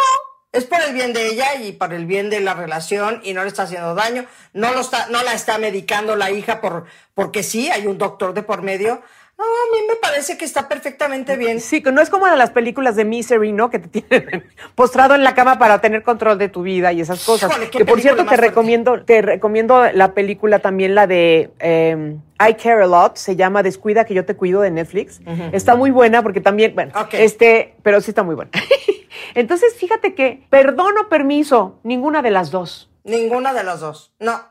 es 0.52 0.66
por 0.66 0.82
el 0.82 0.94
bien 0.94 1.14
de 1.14 1.28
ella 1.28 1.56
y 1.56 1.72
por 1.72 1.94
el 1.94 2.06
bien 2.06 2.30
de 2.30 2.40
la 2.40 2.54
relación 2.54 3.22
y 3.24 3.34
no 3.34 3.44
le 3.44 3.48
está 3.48 3.64
haciendo 3.64 3.96
daño. 3.96 4.26
No, 4.54 4.74
lo 4.74 4.82
está, 4.82 5.08
no 5.08 5.24
la 5.24 5.34
está 5.34 5.58
medicando 5.58 6.16
la 6.16 6.32
hija 6.32 6.62
por, 6.62 6.86
porque 7.14 7.44
sí, 7.44 7.70
hay 7.70 7.88
un 7.88 7.98
doctor 7.98 8.34
de 8.34 8.44
por 8.44 8.62
medio. 8.62 9.02
No, 9.40 9.46
a 9.46 9.72
mí 9.72 9.88
me 9.88 9.96
parece 9.96 10.38
que 10.38 10.44
está 10.44 10.68
perfectamente 10.68 11.38
bien. 11.38 11.62
Sí, 11.62 11.82
que 11.82 11.94
no 11.94 12.02
es 12.02 12.10
como 12.10 12.28
en 12.28 12.38
las 12.38 12.50
películas 12.50 12.98
de 12.98 13.06
Misery, 13.06 13.54
¿no? 13.54 13.70
Que 13.70 13.80
te 13.80 14.02
tienen 14.02 14.44
postrado 14.76 15.16
en 15.16 15.24
la 15.24 15.34
cama 15.34 15.58
para 15.58 15.80
tener 15.80 16.04
control 16.04 16.38
de 16.38 16.50
tu 16.50 16.62
vida 16.62 16.92
y 16.92 17.00
esas 17.00 17.24
cosas. 17.24 17.58
que 17.72 17.86
por 17.86 18.02
cierto 18.02 18.26
te 18.26 18.36
recomiendo, 18.36 19.02
te 19.06 19.22
recomiendo 19.22 19.90
la 19.94 20.14
película 20.14 20.60
también 20.60 20.94
la 20.94 21.08
de 21.08 21.52
em, 21.60 22.20
I 22.38 22.56
Care 22.56 22.84
a 22.84 22.88
Lot, 22.88 23.16
se 23.16 23.38
llama 23.38 23.64
Descuida 23.64 24.04
que 24.04 24.14
yo 24.14 24.26
te 24.26 24.36
cuido 24.36 24.60
de 24.60 24.72
Netflix. 24.72 25.22
Está 25.54 25.78
muy 25.78 25.92
buena 25.92 26.22
porque 26.22 26.42
también, 26.42 26.76
bueno, 26.76 26.92
este, 27.14 27.76
pero 27.82 28.02
sí 28.02 28.12
está 28.12 28.24
muy 28.24 28.36
buena. 28.36 28.52
Entonces, 29.36 29.74
fíjate 29.74 30.16
que 30.16 30.44
perdón 30.50 30.98
o 30.98 31.08
permiso, 31.08 31.80
ninguna 31.84 32.22
de 32.22 32.32
las 32.32 32.52
dos. 32.52 32.90
Ninguna 33.06 33.54
de 33.54 33.64
las 33.64 33.80
dos. 33.80 34.14
No. 34.20 34.42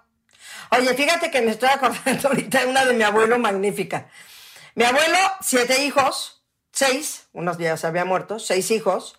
Oye, 0.71 0.95
fíjate 0.95 1.31
que 1.31 1.43
me 1.43 1.51
estoy 1.51 1.69
acordando 1.69 2.29
ahorita 2.31 2.61
de 2.61 2.67
una 2.69 2.87
de 2.87 2.95
mi 2.95 3.03
abuelo 3.03 3.39
magnífica. 3.39 4.07
Mi 4.79 4.85
abuelo, 4.85 5.19
siete 5.41 5.83
hijos, 5.83 6.41
seis, 6.71 7.27
unos 7.33 7.59
días 7.59 7.85
había 7.85 8.05
muerto, 8.05 8.39
seis 8.39 8.71
hijos. 8.71 9.19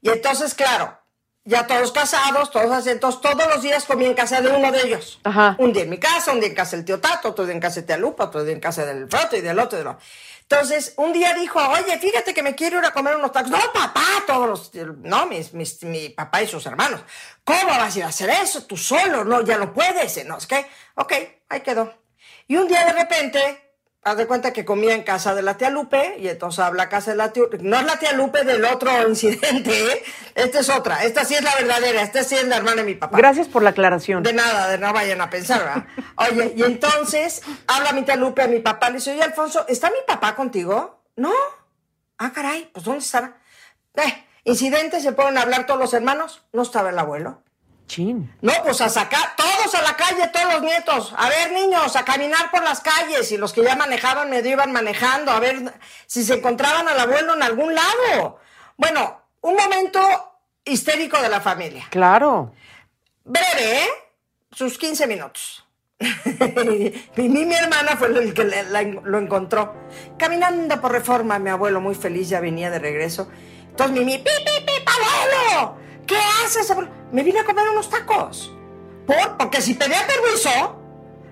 Y 0.00 0.10
entonces, 0.10 0.54
claro, 0.54 0.96
ya 1.42 1.66
todos 1.66 1.90
casados, 1.90 2.52
todos 2.52 2.70
asentos, 2.70 3.20
todos 3.20 3.48
los 3.48 3.62
días 3.62 3.84
comía 3.84 4.06
en 4.06 4.14
casa 4.14 4.40
de 4.40 4.50
uno 4.50 4.70
de 4.70 4.80
ellos. 4.82 5.20
Un 5.58 5.72
día 5.72 5.82
en 5.82 5.90
mi 5.90 5.98
casa, 5.98 6.30
un 6.30 6.38
día 6.38 6.50
en 6.50 6.54
casa 6.54 6.76
del 6.76 6.84
tío 6.84 7.00
Tato, 7.00 7.30
otro 7.30 7.44
día 7.44 7.52
en 7.52 7.60
casa 7.60 7.80
de 7.80 7.88
tía 7.88 7.96
Lupa, 7.96 8.26
otro 8.26 8.44
día 8.44 8.54
en 8.54 8.60
casa 8.60 8.86
del 8.86 9.08
Froto 9.08 9.34
y 9.34 9.40
del 9.40 9.58
otro. 9.58 9.80
Y 9.80 10.42
Entonces, 10.42 10.94
un 10.96 11.12
día 11.12 11.34
dijo, 11.34 11.58
oye, 11.58 11.98
fíjate 11.98 12.32
que 12.32 12.44
me 12.44 12.54
quiero 12.54 12.78
ir 12.78 12.84
a 12.84 12.92
comer 12.92 13.16
unos 13.16 13.32
tacos. 13.32 13.50
No, 13.50 13.58
papá, 13.74 14.04
todos 14.24 14.48
los, 14.48 14.70
no, 14.98 15.26
mis, 15.26 15.52
mis, 15.52 15.82
mi 15.82 16.10
papá 16.10 16.44
y 16.44 16.46
sus 16.46 16.64
hermanos. 16.64 17.00
¿Cómo 17.42 17.66
vas 17.66 17.96
a 17.96 17.98
ir 17.98 18.04
a 18.04 18.08
hacer 18.10 18.30
eso? 18.30 18.66
Tú 18.66 18.76
solo, 18.76 19.24
no, 19.24 19.42
ya 19.42 19.58
lo 19.58 19.74
puedes. 19.74 20.24
No, 20.26 20.38
es 20.38 20.46
que, 20.46 20.64
ok, 20.94 21.12
ahí 21.48 21.60
quedó. 21.62 21.92
Y 22.46 22.54
un 22.54 22.68
día 22.68 22.84
de 22.84 22.92
repente 22.92 23.71
haz 24.04 24.16
de 24.16 24.26
cuenta 24.26 24.52
que 24.52 24.64
comía 24.64 24.94
en 24.94 25.02
casa 25.02 25.34
de 25.34 25.42
la 25.42 25.56
tía 25.56 25.70
Lupe 25.70 26.16
y 26.18 26.28
entonces 26.28 26.58
habla 26.58 26.88
casa 26.88 27.12
de 27.12 27.16
la 27.16 27.32
tía 27.32 27.44
No 27.60 27.78
es 27.78 27.86
la 27.86 27.98
tía 27.98 28.12
Lupe 28.12 28.44
del 28.44 28.64
otro 28.64 28.90
incidente, 29.08 29.70
¿eh? 29.70 30.02
Esta 30.34 30.60
es 30.60 30.68
otra. 30.68 31.04
Esta 31.04 31.24
sí 31.24 31.34
es 31.34 31.42
la 31.42 31.54
verdadera. 31.54 32.02
Esta 32.02 32.24
sí 32.24 32.34
es 32.34 32.46
la 32.46 32.56
hermana 32.56 32.82
de 32.82 32.84
mi 32.84 32.94
papá. 32.94 33.16
Gracias 33.16 33.48
por 33.48 33.62
la 33.62 33.70
aclaración. 33.70 34.22
De 34.22 34.32
nada, 34.32 34.68
de 34.68 34.78
no 34.78 34.92
vayan 34.92 35.20
a 35.20 35.30
pensar, 35.30 35.60
¿verdad? 35.60 35.86
Oye, 36.16 36.54
y 36.56 36.62
entonces 36.62 37.42
habla 37.66 37.92
mi 37.92 38.02
tía 38.02 38.16
Lupe 38.16 38.42
a 38.42 38.48
mi 38.48 38.58
papá. 38.58 38.90
Le 38.90 38.96
dice, 38.96 39.12
oye, 39.12 39.22
Alfonso, 39.22 39.64
¿está 39.68 39.90
mi 39.90 39.98
papá 40.06 40.34
contigo? 40.34 41.02
No. 41.16 41.32
Ah, 42.18 42.32
caray, 42.32 42.70
pues 42.72 42.84
¿dónde 42.84 43.00
estaba? 43.00 43.36
Eh, 43.94 44.24
incidente, 44.44 45.00
se 45.00 45.12
pueden 45.12 45.38
hablar 45.38 45.66
todos 45.66 45.80
los 45.80 45.94
hermanos. 45.94 46.42
No 46.52 46.62
estaba 46.62 46.90
el 46.90 46.98
abuelo. 46.98 47.41
Chin. 47.92 48.34
No, 48.40 48.52
pues 48.64 48.80
a 48.80 48.88
sacar, 48.88 49.36
todos 49.36 49.74
a 49.74 49.82
la 49.82 49.94
calle, 49.96 50.26
todos 50.28 50.54
los 50.54 50.62
nietos. 50.62 51.12
A 51.14 51.28
ver, 51.28 51.52
niños, 51.52 51.94
a 51.94 52.04
caminar 52.06 52.50
por 52.50 52.62
las 52.64 52.80
calles. 52.80 53.30
Y 53.32 53.36
los 53.36 53.52
que 53.52 53.62
ya 53.62 53.76
manejaban 53.76 54.30
medio 54.30 54.52
iban 54.52 54.72
manejando. 54.72 55.30
A 55.30 55.38
ver 55.40 55.74
si 56.06 56.24
se 56.24 56.34
encontraban 56.34 56.88
al 56.88 56.98
abuelo 56.98 57.34
en 57.34 57.42
algún 57.42 57.74
lado. 57.74 58.38
Bueno, 58.78 59.20
un 59.42 59.56
momento 59.56 60.00
histérico 60.64 61.20
de 61.20 61.28
la 61.28 61.42
familia. 61.42 61.86
Claro. 61.90 62.54
Breve, 63.24 63.82
¿eh? 63.82 63.88
Sus 64.52 64.78
15 64.78 65.06
minutos. 65.06 65.66
mi, 67.16 67.28
mi 67.28 67.54
hermana 67.54 67.96
fue 67.98 68.08
el 68.08 68.32
que 68.32 68.44
le- 68.44 68.64
la- 68.70 68.82
lo 68.84 69.18
encontró. 69.18 69.74
Caminando 70.18 70.80
por 70.80 70.92
reforma, 70.92 71.38
mi 71.38 71.50
abuelo 71.50 71.80
muy 71.82 71.94
feliz 71.94 72.30
ya 72.30 72.40
venía 72.40 72.70
de 72.70 72.78
regreso. 72.78 73.28
Entonces 73.68 73.96
Mimi, 73.98 74.16
pi, 74.18 74.30
pi, 74.44 74.64
pi, 74.66 74.72
abuelo, 74.86 75.76
¿qué 76.12 76.44
haces, 76.46 76.70
abuelo? 76.70 76.90
Me 77.12 77.22
vine 77.22 77.40
a 77.40 77.44
comer 77.44 77.68
unos 77.70 77.88
tacos. 77.90 78.52
¿Por? 79.06 79.36
Porque 79.38 79.60
si 79.60 79.74
pedía 79.74 80.06
permiso, 80.06 80.78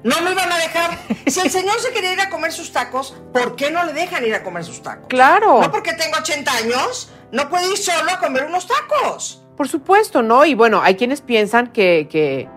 no 0.03 0.21
me 0.23 0.33
iban 0.33 0.51
a 0.51 0.57
dejar. 0.59 0.99
Si 1.27 1.41
el 1.41 1.51
señor 1.59 1.79
se 1.81 1.93
quería 1.93 2.13
ir 2.13 2.21
a 2.21 2.31
comer 2.31 2.53
sus 2.53 2.73
tacos, 2.73 3.15
¿por 3.33 3.57
qué 3.57 3.71
no 3.71 3.85
le 3.85 3.93
dejan 3.93 4.25
ir 4.27 4.35
a 4.35 4.43
comer 4.43 4.65
sus 4.65 4.83
tacos? 4.83 5.07
Claro. 5.09 5.61
No 5.61 5.71
porque 5.71 5.93
tengo 5.95 6.17
80 6.19 6.53
años, 6.53 7.11
no 7.33 7.49
puede 7.49 7.69
ir 7.71 7.77
solo 7.79 8.11
a 8.11 8.19
comer 8.19 8.45
unos 8.47 8.67
tacos. 8.67 9.45
Por 9.57 9.69
supuesto, 9.69 10.23
¿no? 10.23 10.45
Y 10.45 10.55
bueno, 10.55 10.81
hay 10.83 10.97
quienes 10.97 11.21
piensan 11.21 11.69
que, 11.69 12.09
que- 12.11 12.49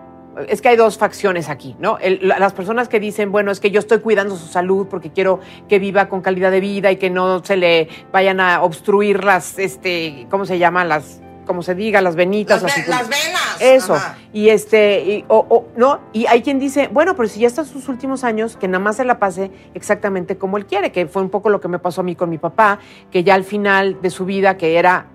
es 0.48 0.60
que 0.60 0.68
hay 0.70 0.76
dos 0.76 0.98
facciones 0.98 1.48
aquí, 1.48 1.76
¿no? 1.78 1.96
El- 1.98 2.26
las 2.26 2.52
personas 2.54 2.88
que 2.88 2.98
dicen, 2.98 3.30
bueno, 3.30 3.52
es 3.52 3.60
que 3.60 3.70
yo 3.70 3.78
estoy 3.78 4.00
cuidando 4.00 4.36
su 4.36 4.46
salud 4.48 4.88
porque 4.90 5.12
quiero 5.12 5.38
que 5.68 5.78
viva 5.78 6.08
con 6.08 6.22
calidad 6.22 6.50
de 6.50 6.58
vida 6.58 6.90
y 6.90 6.96
que 6.96 7.08
no 7.08 7.44
se 7.44 7.56
le 7.56 7.88
vayan 8.10 8.40
a 8.40 8.62
obstruir 8.62 9.22
las, 9.22 9.58
este, 9.60 10.26
¿cómo 10.30 10.44
se 10.44 10.58
llaman? 10.58 10.88
Las, 10.88 11.20
como 11.44 11.62
se 11.62 11.74
diga, 11.74 12.00
las 12.00 12.16
venitas. 12.16 12.62
Las, 12.62 12.76
ve- 12.76 12.84
las 12.88 13.08
venas. 13.08 13.56
Eso, 13.60 13.94
Ajá. 13.94 14.16
y 14.32 14.48
este, 14.48 15.00
y, 15.04 15.24
o- 15.28 15.46
o- 15.48 15.66
¿no? 15.76 16.00
Y 16.12 16.26
hay 16.26 16.42
quien 16.42 16.58
dice, 16.58 16.88
bueno, 16.92 17.14
pero 17.16 17.28
si 17.28 17.40
ya 17.40 17.46
está 17.46 17.62
en 17.62 17.68
sus 17.68 17.88
últimos 17.88 18.24
años, 18.24 18.56
que 18.56 18.66
nada 18.68 18.82
más 18.82 18.96
se 18.96 19.04
la 19.04 19.18
pase 19.18 19.50
exactamente 19.74 20.36
como 20.36 20.56
él 20.58 20.66
quiere, 20.66 20.90
que 20.92 21.06
fue 21.06 21.22
un 21.22 21.30
poco 21.30 21.50
lo 21.50 21.60
que 21.60 21.68
me 21.68 21.78
pasó 21.78 22.00
a 22.00 22.04
mí 22.04 22.16
con 22.16 22.30
mi 22.30 22.38
papá, 22.38 22.78
que 23.10 23.22
ya 23.24 23.34
al 23.34 23.44
final 23.44 24.00
de 24.02 24.10
su 24.10 24.24
vida, 24.24 24.56
que 24.56 24.78
era 24.78 25.06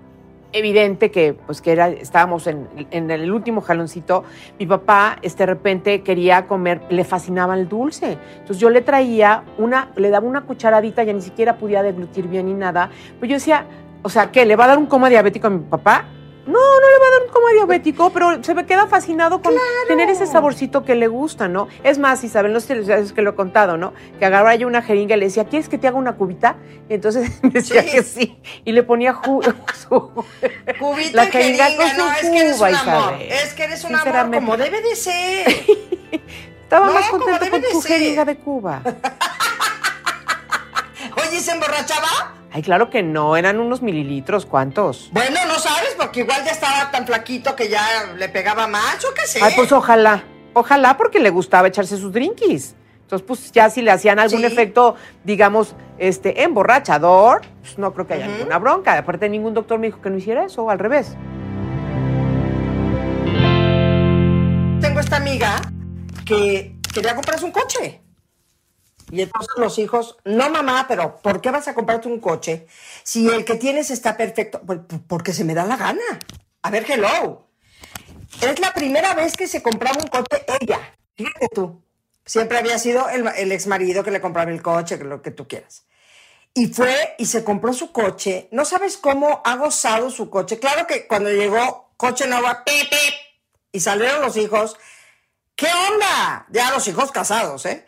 evidente 0.52 1.12
que, 1.12 1.34
pues, 1.34 1.60
que 1.60 1.70
era, 1.70 1.88
estábamos 1.90 2.48
en, 2.48 2.66
en 2.90 3.08
el 3.12 3.30
último 3.30 3.60
jaloncito, 3.60 4.24
mi 4.58 4.66
papá, 4.66 5.16
este, 5.22 5.44
de 5.44 5.46
repente 5.46 6.02
quería 6.02 6.46
comer, 6.48 6.80
le 6.90 7.04
fascinaba 7.04 7.54
el 7.54 7.68
dulce. 7.68 8.18
Entonces 8.38 8.58
yo 8.58 8.68
le 8.68 8.80
traía 8.80 9.44
una, 9.58 9.90
le 9.94 10.10
daba 10.10 10.26
una 10.26 10.40
cucharadita, 10.40 11.04
ya 11.04 11.12
ni 11.12 11.22
siquiera 11.22 11.56
podía 11.56 11.84
deglutir 11.84 12.26
bien 12.26 12.46
ni 12.46 12.54
nada, 12.54 12.90
pero 13.20 13.30
yo 13.30 13.34
decía, 13.36 13.64
o 14.02 14.08
sea, 14.08 14.32
¿qué? 14.32 14.44
¿Le 14.44 14.56
va 14.56 14.64
a 14.64 14.68
dar 14.68 14.78
un 14.78 14.86
coma 14.86 15.08
diabético 15.08 15.46
a 15.46 15.50
mi 15.50 15.60
papá? 15.60 16.06
No, 16.46 16.52
no 16.58 16.90
le 16.90 16.98
va 16.98 17.06
a 17.06 17.10
dar 17.10 17.22
un 17.26 17.32
coma 17.32 17.50
diabético, 17.52 18.10
pero 18.10 18.42
se 18.42 18.54
me 18.54 18.64
queda 18.66 18.86
fascinado 18.86 19.42
con 19.42 19.54
tener 19.86 20.08
ese 20.08 20.26
saborcito 20.26 20.84
que 20.84 20.94
le 20.94 21.06
gusta, 21.06 21.48
¿no? 21.48 21.68
Es 21.84 21.98
más, 21.98 22.24
Isabel, 22.24 22.52
no 22.52 22.60
sé 22.60 22.82
si 22.84 22.90
es 22.90 23.12
que 23.12 23.22
lo 23.22 23.30
he 23.30 23.34
contado, 23.34 23.76
¿no? 23.76 23.92
Que 24.18 24.24
agarraba 24.26 24.54
yo 24.54 24.66
una 24.66 24.80
jeringa 24.82 25.16
y 25.16 25.20
le 25.20 25.26
decía, 25.26 25.44
¿quieres 25.44 25.68
que 25.68 25.76
te 25.78 25.86
haga 25.86 25.98
una 25.98 26.16
cubita? 26.16 26.56
Y 26.88 26.94
entonces 26.94 27.30
decía 27.42 27.82
Sí. 27.82 27.90
que 27.90 28.02
sí. 28.02 28.38
Y 28.64 28.72
le 28.72 28.82
ponía 28.82 29.14
ju- 29.14 29.42
su- 29.88 30.10
Cubita 30.78 31.16
La 31.16 31.26
jeringa 31.26 31.64
jeringa, 31.66 31.76
con 31.84 31.90
su 31.90 31.98
no, 31.98 32.12
es 32.12 32.20
que 32.20 32.38
eres 32.38 32.52
un 32.52 32.56
cuba, 32.58 32.68
amor. 32.68 33.12
Isabel. 33.20 33.32
Es 33.32 33.54
que 33.54 33.64
eres 33.64 33.84
un 33.84 33.94
amor 33.94 34.30
como 34.34 34.56
debe 34.56 34.80
de 34.80 34.96
ser. 34.96 35.46
Estaba 36.62 36.86
No, 36.86 36.92
más 36.94 37.08
contento 37.10 37.50
con 37.50 37.62
tu 37.62 37.80
jeringa 37.82 38.24
de 38.24 38.36
Cuba. 38.38 38.80
Oye, 41.16 41.40
¿se 41.40 41.50
emborrachaba? 41.52 42.34
Ay, 42.52 42.62
claro 42.62 42.90
que 42.90 43.02
no, 43.02 43.36
eran 43.36 43.60
unos 43.60 43.80
mililitros, 43.80 44.44
¿cuántos? 44.44 45.10
Bueno, 45.12 45.38
no 45.46 45.54
sabes, 45.58 45.94
porque 45.96 46.20
igual 46.20 46.44
ya 46.44 46.50
estaba 46.50 46.90
tan 46.90 47.06
flaquito 47.06 47.54
que 47.54 47.68
ya 47.68 48.12
le 48.16 48.28
pegaba 48.28 48.66
más, 48.66 49.04
o 49.04 49.14
qué 49.14 49.26
sé. 49.26 49.40
Ay, 49.42 49.52
pues 49.54 49.70
ojalá, 49.70 50.24
ojalá 50.52 50.96
porque 50.96 51.20
le 51.20 51.30
gustaba 51.30 51.68
echarse 51.68 51.96
sus 51.96 52.12
drinkies. 52.12 52.74
Entonces, 53.02 53.26
pues 53.26 53.52
ya 53.52 53.70
si 53.70 53.82
le 53.82 53.90
hacían 53.92 54.18
algún 54.18 54.40
Sí. 54.40 54.46
efecto, 54.46 54.96
digamos, 55.24 55.74
este, 55.98 56.42
emborrachador, 56.42 57.42
pues 57.60 57.78
no 57.78 57.92
creo 57.92 58.06
que 58.06 58.14
haya 58.14 58.26
ninguna 58.26 58.58
bronca. 58.58 58.96
Aparte, 58.98 59.28
ningún 59.28 59.54
doctor 59.54 59.78
me 59.78 59.88
dijo 59.88 60.00
que 60.00 60.10
no 60.10 60.16
hiciera 60.16 60.44
eso, 60.44 60.70
al 60.70 60.78
revés. 60.78 61.16
Tengo 64.80 65.00
esta 65.00 65.16
amiga 65.16 65.60
que 66.24 66.76
quería 66.92 67.14
comprarse 67.14 67.44
un 67.44 67.52
coche. 67.52 68.00
Y 69.10 69.22
entonces 69.22 69.52
los 69.56 69.78
hijos, 69.78 70.16
no 70.24 70.50
mamá, 70.50 70.86
pero 70.88 71.16
¿por 71.16 71.40
qué 71.40 71.50
vas 71.50 71.68
a 71.68 71.74
comprarte 71.74 72.08
un 72.08 72.20
coche 72.20 72.66
si 73.02 73.28
el 73.28 73.44
que 73.44 73.56
tienes 73.56 73.90
está 73.90 74.16
perfecto? 74.16 74.60
Pues, 74.64 74.80
porque 75.06 75.32
se 75.32 75.44
me 75.44 75.54
da 75.54 75.64
la 75.64 75.76
gana. 75.76 76.18
A 76.62 76.70
ver, 76.70 76.86
hello. 76.88 77.48
Es 78.40 78.60
la 78.60 78.72
primera 78.72 79.14
vez 79.14 79.36
que 79.36 79.48
se 79.48 79.62
compraba 79.62 79.98
un 80.00 80.08
coche 80.08 80.44
ella. 80.60 80.94
Fíjate 81.16 81.48
tú. 81.52 81.82
Siempre 82.24 82.58
había 82.58 82.78
sido 82.78 83.08
el, 83.08 83.26
el 83.36 83.50
ex 83.52 83.66
marido 83.66 84.04
que 84.04 84.10
le 84.10 84.20
compraba 84.20 84.50
el 84.50 84.62
coche, 84.62 84.96
lo 84.98 85.20
que 85.20 85.32
tú 85.32 85.48
quieras. 85.48 85.84
Y 86.54 86.68
fue 86.68 87.14
y 87.18 87.26
se 87.26 87.44
compró 87.44 87.72
su 87.72 87.92
coche. 87.92 88.48
No 88.52 88.64
sabes 88.64 88.96
cómo 88.96 89.42
ha 89.44 89.56
gozado 89.56 90.10
su 90.10 90.30
coche. 90.30 90.58
Claro 90.58 90.86
que 90.86 91.06
cuando 91.06 91.30
llegó 91.30 91.92
coche 91.96 92.26
nuevo, 92.26 92.46
pip, 92.64 92.88
pip, 92.88 93.14
y 93.72 93.80
salieron 93.80 94.22
los 94.22 94.36
hijos, 94.36 94.76
¿qué 95.54 95.66
onda? 95.66 96.46
Ya 96.50 96.70
los 96.70 96.86
hijos 96.88 97.10
casados, 97.10 97.66
¿eh? 97.66 97.86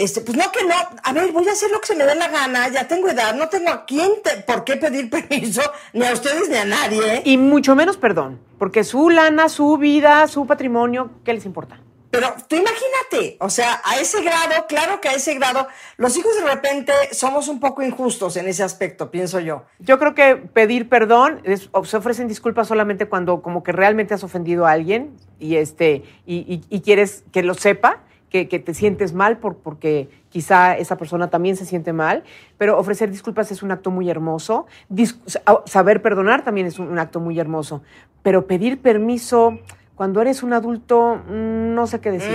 Este, 0.00 0.22
pues 0.22 0.34
no 0.38 0.50
que 0.50 0.64
no, 0.64 0.74
a 1.02 1.12
ver, 1.12 1.30
voy 1.30 1.46
a 1.46 1.52
hacer 1.52 1.70
lo 1.70 1.78
que 1.78 1.88
se 1.88 1.94
me 1.94 2.04
dé 2.04 2.14
la 2.14 2.28
gana, 2.28 2.68
ya 2.68 2.88
tengo 2.88 3.08
edad, 3.10 3.34
no 3.34 3.50
tengo 3.50 3.68
a 3.70 3.84
quién, 3.84 4.10
te- 4.24 4.40
por 4.42 4.64
qué 4.64 4.76
pedir 4.76 5.10
permiso, 5.28 5.60
ni 5.92 6.06
a 6.06 6.12
ustedes 6.14 6.48
ni 6.48 6.56
a 6.56 6.64
nadie. 6.64 7.16
¿eh? 7.16 7.22
Y 7.26 7.36
mucho 7.36 7.76
menos 7.76 7.98
perdón, 7.98 8.40
porque 8.58 8.82
su 8.82 9.10
lana, 9.10 9.50
su 9.50 9.76
vida, 9.76 10.26
su 10.26 10.46
patrimonio, 10.46 11.10
¿qué 11.22 11.34
les 11.34 11.44
importa? 11.44 11.78
Pero 12.10 12.34
tú 12.48 12.56
imagínate, 12.56 13.36
o 13.40 13.50
sea, 13.50 13.82
a 13.84 13.98
ese 14.00 14.22
grado, 14.22 14.66
claro 14.68 15.00
que 15.02 15.10
a 15.10 15.12
ese 15.12 15.34
grado, 15.34 15.68
los 15.98 16.16
hijos 16.16 16.34
de 16.34 16.46
repente 16.50 16.92
somos 17.12 17.46
un 17.48 17.60
poco 17.60 17.82
injustos 17.82 18.36
en 18.38 18.48
ese 18.48 18.62
aspecto, 18.64 19.10
pienso 19.10 19.38
yo. 19.38 19.64
Yo 19.80 19.98
creo 19.98 20.14
que 20.14 20.34
pedir 20.36 20.88
perdón, 20.88 21.42
es- 21.44 21.68
se 21.84 21.96
ofrecen 21.98 22.26
disculpas 22.26 22.66
solamente 22.68 23.04
cuando 23.06 23.42
como 23.42 23.62
que 23.62 23.72
realmente 23.72 24.14
has 24.14 24.24
ofendido 24.24 24.66
a 24.66 24.72
alguien 24.72 25.14
y, 25.38 25.56
este, 25.56 26.02
y, 26.26 26.36
y- 26.38 26.62
y 26.70 26.80
quieres 26.80 27.22
que 27.32 27.42
lo 27.42 27.52
sepa, 27.54 28.00
que, 28.30 28.48
que 28.48 28.58
te 28.58 28.72
sientes 28.74 29.12
mal 29.12 29.38
por, 29.38 29.56
porque 29.56 30.08
quizá 30.30 30.76
esa 30.76 30.96
persona 30.96 31.28
también 31.30 31.56
se 31.56 31.66
siente 31.66 31.92
mal, 31.92 32.22
pero 32.56 32.78
ofrecer 32.78 33.10
disculpas 33.10 33.50
es 33.50 33.62
un 33.62 33.70
acto 33.72 33.90
muy 33.90 34.08
hermoso, 34.08 34.66
Dis- 34.88 35.18
saber 35.66 36.00
perdonar 36.00 36.44
también 36.44 36.66
es 36.66 36.78
un, 36.78 36.88
un 36.88 36.98
acto 36.98 37.20
muy 37.20 37.38
hermoso, 37.38 37.82
pero 38.22 38.46
pedir 38.46 38.80
permiso 38.80 39.58
cuando 39.96 40.22
eres 40.22 40.42
un 40.42 40.54
adulto, 40.54 41.16
mm, 41.28 41.74
no 41.74 41.86
sé 41.86 42.00
qué 42.00 42.10
decir. 42.10 42.30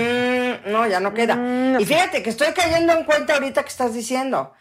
Mm, 0.67 0.71
no, 0.71 0.85
ya 0.85 0.99
no 0.99 1.15
queda. 1.15 1.35
Mm, 1.35 1.79
y 1.79 1.85
fíjate 1.85 2.21
que 2.21 2.29
estoy 2.29 2.53
cayendo 2.53 2.93
en 2.93 3.05
cuenta 3.05 3.33
ahorita 3.33 3.63
que 3.63 3.69
estás 3.69 3.93
diciendo. 3.95 4.53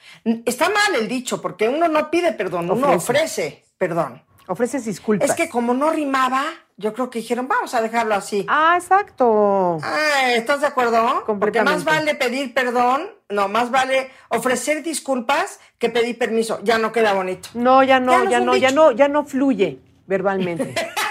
Está 0.46 0.70
mal 0.70 0.94
el 0.98 1.06
dicho, 1.06 1.42
porque 1.42 1.68
uno 1.68 1.86
no 1.88 2.10
pide 2.10 2.32
perdón, 2.32 2.70
uno 2.70 2.92
ofrece 2.92 3.64
perdón. 3.76 4.22
Ofreces 4.46 4.84
disculpas. 4.84 5.30
Es 5.30 5.36
que 5.36 5.48
como 5.48 5.72
no 5.74 5.90
rimaba, 5.90 6.44
yo 6.76 6.92
creo 6.92 7.08
que 7.08 7.20
dijeron, 7.20 7.48
vamos 7.48 7.74
a 7.74 7.80
dejarlo 7.80 8.14
así. 8.14 8.44
Ah, 8.48 8.74
exacto. 8.76 9.78
Ay, 9.82 10.34
¿Estás 10.34 10.60
de 10.60 10.66
acuerdo? 10.66 11.24
Porque 11.38 11.62
más 11.62 11.84
vale 11.84 12.14
pedir 12.14 12.52
perdón, 12.52 13.08
no, 13.28 13.48
más 13.48 13.70
vale 13.70 14.10
ofrecer 14.28 14.82
disculpas 14.82 15.60
que 15.78 15.88
pedir 15.88 16.18
permiso. 16.18 16.60
Ya 16.62 16.78
no 16.78 16.92
queda 16.92 17.14
bonito. 17.14 17.48
No, 17.54 17.82
ya 17.82 18.00
no, 18.00 18.28
ya 18.28 18.40
no, 18.40 18.56
ya 18.56 18.70
no, 18.70 18.92
ya 18.92 19.08
no 19.08 19.24
fluye 19.24 19.78
verbalmente. 20.06 20.74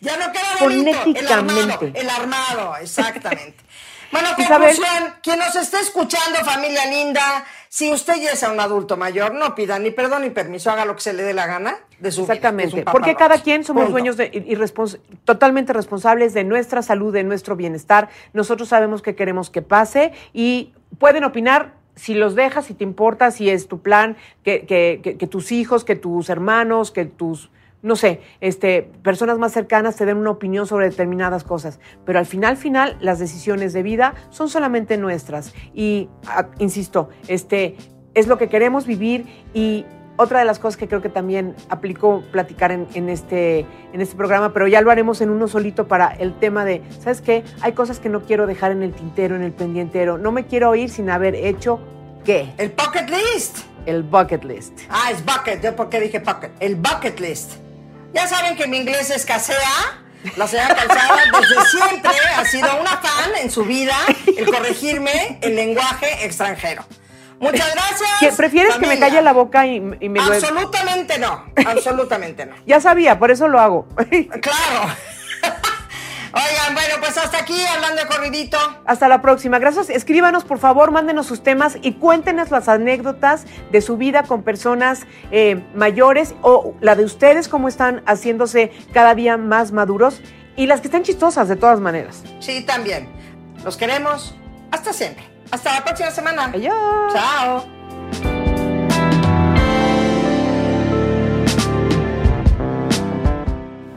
Ya 0.00 0.18
no 0.18 0.30
queda 0.32 0.56
bonito. 0.60 0.90
El 1.14 1.26
armado, 1.32 1.54
Fonéticamente. 1.54 2.00
el 2.00 2.10
armado, 2.10 2.76
exactamente. 2.76 3.64
Bueno, 4.12 4.28
conclusión, 4.36 5.14
quien 5.22 5.38
nos 5.38 5.56
esté 5.56 5.80
escuchando, 5.80 6.38
familia 6.44 6.84
linda, 6.86 7.44
si 7.76 7.90
usted 7.90 8.14
ya 8.22 8.30
es 8.30 8.42
un 8.44 8.60
adulto 8.60 8.96
mayor, 8.96 9.34
no 9.34 9.56
pida 9.56 9.80
ni 9.80 9.90
perdón 9.90 10.22
ni 10.22 10.30
permiso, 10.30 10.70
haga 10.70 10.84
lo 10.84 10.94
que 10.94 11.00
se 11.02 11.12
le 11.12 11.24
dé 11.24 11.34
la 11.34 11.48
gana 11.48 11.74
de 11.98 12.12
su 12.12 12.20
Exactamente. 12.20 12.84
Porque 12.84 13.16
cada 13.16 13.38
quien 13.42 13.64
somos 13.64 13.82
Punto. 13.86 13.92
dueños 13.94 14.16
de, 14.16 14.26
y 14.32 14.54
respons- 14.54 15.00
totalmente 15.24 15.72
responsables 15.72 16.34
de 16.34 16.44
nuestra 16.44 16.82
salud, 16.82 17.12
de 17.12 17.24
nuestro 17.24 17.56
bienestar. 17.56 18.10
Nosotros 18.32 18.68
sabemos 18.68 19.02
qué 19.02 19.16
queremos 19.16 19.50
que 19.50 19.60
pase 19.60 20.12
y 20.32 20.72
pueden 21.00 21.24
opinar 21.24 21.72
si 21.96 22.14
los 22.14 22.36
dejas, 22.36 22.66
si 22.66 22.74
te 22.74 22.84
importa, 22.84 23.32
si 23.32 23.50
es 23.50 23.66
tu 23.66 23.80
plan, 23.82 24.16
que, 24.44 24.66
que- 24.66 25.00
que- 25.02 25.16
que 25.16 25.26
tus 25.26 25.50
hijos, 25.50 25.82
que 25.84 25.96
tus 25.96 26.28
hermanos, 26.30 26.92
que 26.92 27.06
tus, 27.06 27.50
no 27.84 27.96
sé, 27.96 28.22
este, 28.40 28.90
personas 29.02 29.38
más 29.38 29.52
cercanas 29.52 29.94
te 29.94 30.06
den 30.06 30.16
una 30.16 30.30
opinión 30.30 30.66
sobre 30.66 30.88
determinadas 30.88 31.44
cosas. 31.44 31.78
Pero 32.06 32.18
al 32.18 32.24
final, 32.24 32.56
final, 32.56 32.96
las 32.98 33.18
decisiones 33.18 33.74
de 33.74 33.82
vida 33.82 34.14
son 34.30 34.48
solamente 34.48 34.96
nuestras. 34.96 35.54
Y, 35.74 36.08
ah, 36.26 36.46
insisto, 36.58 37.10
este, 37.28 37.76
es 38.14 38.26
lo 38.26 38.38
que 38.38 38.48
queremos 38.48 38.86
vivir 38.86 39.26
y 39.52 39.84
otra 40.16 40.38
de 40.38 40.46
las 40.46 40.58
cosas 40.58 40.78
que 40.78 40.88
creo 40.88 41.02
que 41.02 41.10
también 41.10 41.54
aplicó 41.68 42.22
platicar 42.32 42.72
en, 42.72 42.86
en 42.94 43.10
este, 43.10 43.66
en 43.92 44.00
este 44.00 44.16
programa, 44.16 44.54
pero 44.54 44.66
ya 44.66 44.80
lo 44.80 44.90
haremos 44.90 45.20
en 45.20 45.28
uno 45.28 45.46
solito 45.46 45.86
para 45.86 46.08
el 46.08 46.38
tema 46.38 46.64
de, 46.64 46.80
¿sabes 47.00 47.20
qué? 47.20 47.44
Hay 47.60 47.72
cosas 47.72 47.98
que 47.98 48.08
no 48.08 48.22
quiero 48.22 48.46
dejar 48.46 48.72
en 48.72 48.82
el 48.82 48.94
tintero, 48.94 49.36
en 49.36 49.42
el 49.42 49.52
pendientero. 49.52 50.16
No 50.16 50.32
me 50.32 50.46
quiero 50.46 50.74
ir 50.74 50.88
sin 50.88 51.10
haber 51.10 51.34
hecho 51.34 51.80
qué. 52.24 52.54
El 52.56 52.72
pocket 52.72 53.08
list. 53.10 53.58
El 53.84 54.04
bucket 54.04 54.42
list. 54.44 54.80
Ah, 54.88 55.10
es 55.10 55.22
bucket. 55.22 55.62
¿Yo 55.62 55.76
por 55.76 55.90
qué 55.90 56.00
dije 56.00 56.20
bucket? 56.20 56.52
El 56.60 56.76
bucket 56.76 57.20
list. 57.20 57.63
Ya 58.14 58.26
saben 58.26 58.56
que 58.56 58.66
mi 58.66 58.78
inglés 58.78 59.10
escasea. 59.10 59.58
La 60.36 60.46
señora 60.46 60.74
Calzada 60.74 61.18
desde 61.38 61.64
siempre 61.66 62.10
ha 62.34 62.44
sido 62.46 62.80
una 62.80 62.92
fan 62.96 63.30
en 63.42 63.50
su 63.50 63.64
vida 63.64 63.94
el 64.38 64.46
corregirme 64.46 65.38
el 65.42 65.54
lenguaje 65.54 66.24
extranjero. 66.24 66.82
Muchas 67.40 67.74
gracias. 67.74 68.10
¿Qué- 68.20 68.32
¿Prefieres 68.32 68.76
que 68.76 68.86
me 68.86 68.98
calle 68.98 69.20
la 69.20 69.32
boca 69.34 69.66
y, 69.66 69.76
y 70.00 70.08
me 70.08 70.20
lo... 70.20 70.32
Absolutamente 70.32 71.18
no. 71.18 71.44
Absolutamente 71.66 72.46
no. 72.46 72.54
Ya 72.66 72.80
sabía, 72.80 73.18
por 73.18 73.30
eso 73.32 73.48
lo 73.48 73.60
hago. 73.60 73.86
Claro. 74.40 74.94
Oigan, 76.36 76.74
bueno, 76.74 76.94
pues 76.98 77.16
hasta 77.16 77.38
aquí 77.38 77.64
hablando 77.64 78.02
de 78.02 78.08
corridito. 78.08 78.58
Hasta 78.86 79.06
la 79.06 79.22
próxima. 79.22 79.60
Gracias. 79.60 79.88
Escríbanos, 79.88 80.44
por 80.44 80.58
favor, 80.58 80.90
mándenos 80.90 81.26
sus 81.26 81.44
temas 81.44 81.78
y 81.80 81.92
cuéntenos 81.92 82.50
las 82.50 82.68
anécdotas 82.68 83.44
de 83.70 83.80
su 83.80 83.96
vida 83.96 84.24
con 84.24 84.42
personas 84.42 85.02
eh, 85.30 85.62
mayores 85.74 86.34
o 86.42 86.74
la 86.80 86.96
de 86.96 87.04
ustedes, 87.04 87.46
cómo 87.46 87.68
están 87.68 88.02
haciéndose 88.06 88.72
cada 88.92 89.14
día 89.14 89.36
más 89.36 89.70
maduros 89.70 90.20
y 90.56 90.66
las 90.66 90.80
que 90.80 90.88
están 90.88 91.04
chistosas 91.04 91.48
de 91.48 91.54
todas 91.54 91.78
maneras. 91.78 92.24
Sí, 92.40 92.64
también. 92.64 93.08
Los 93.64 93.76
queremos. 93.76 94.34
Hasta 94.72 94.92
siempre. 94.92 95.24
Hasta 95.52 95.72
la 95.72 95.84
próxima 95.84 96.10
semana. 96.10 96.46
Adiós. 96.46 96.74
Chao. 97.12 97.64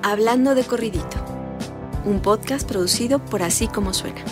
Hablando 0.03 0.53
de 0.53 0.63
corridito 0.63 1.26
un 2.07 2.21
podcast 2.21 2.65
producido 2.65 3.19
por 3.19 3.43
Así 3.43 3.67
como 3.67 3.93
Suena. 3.93 4.23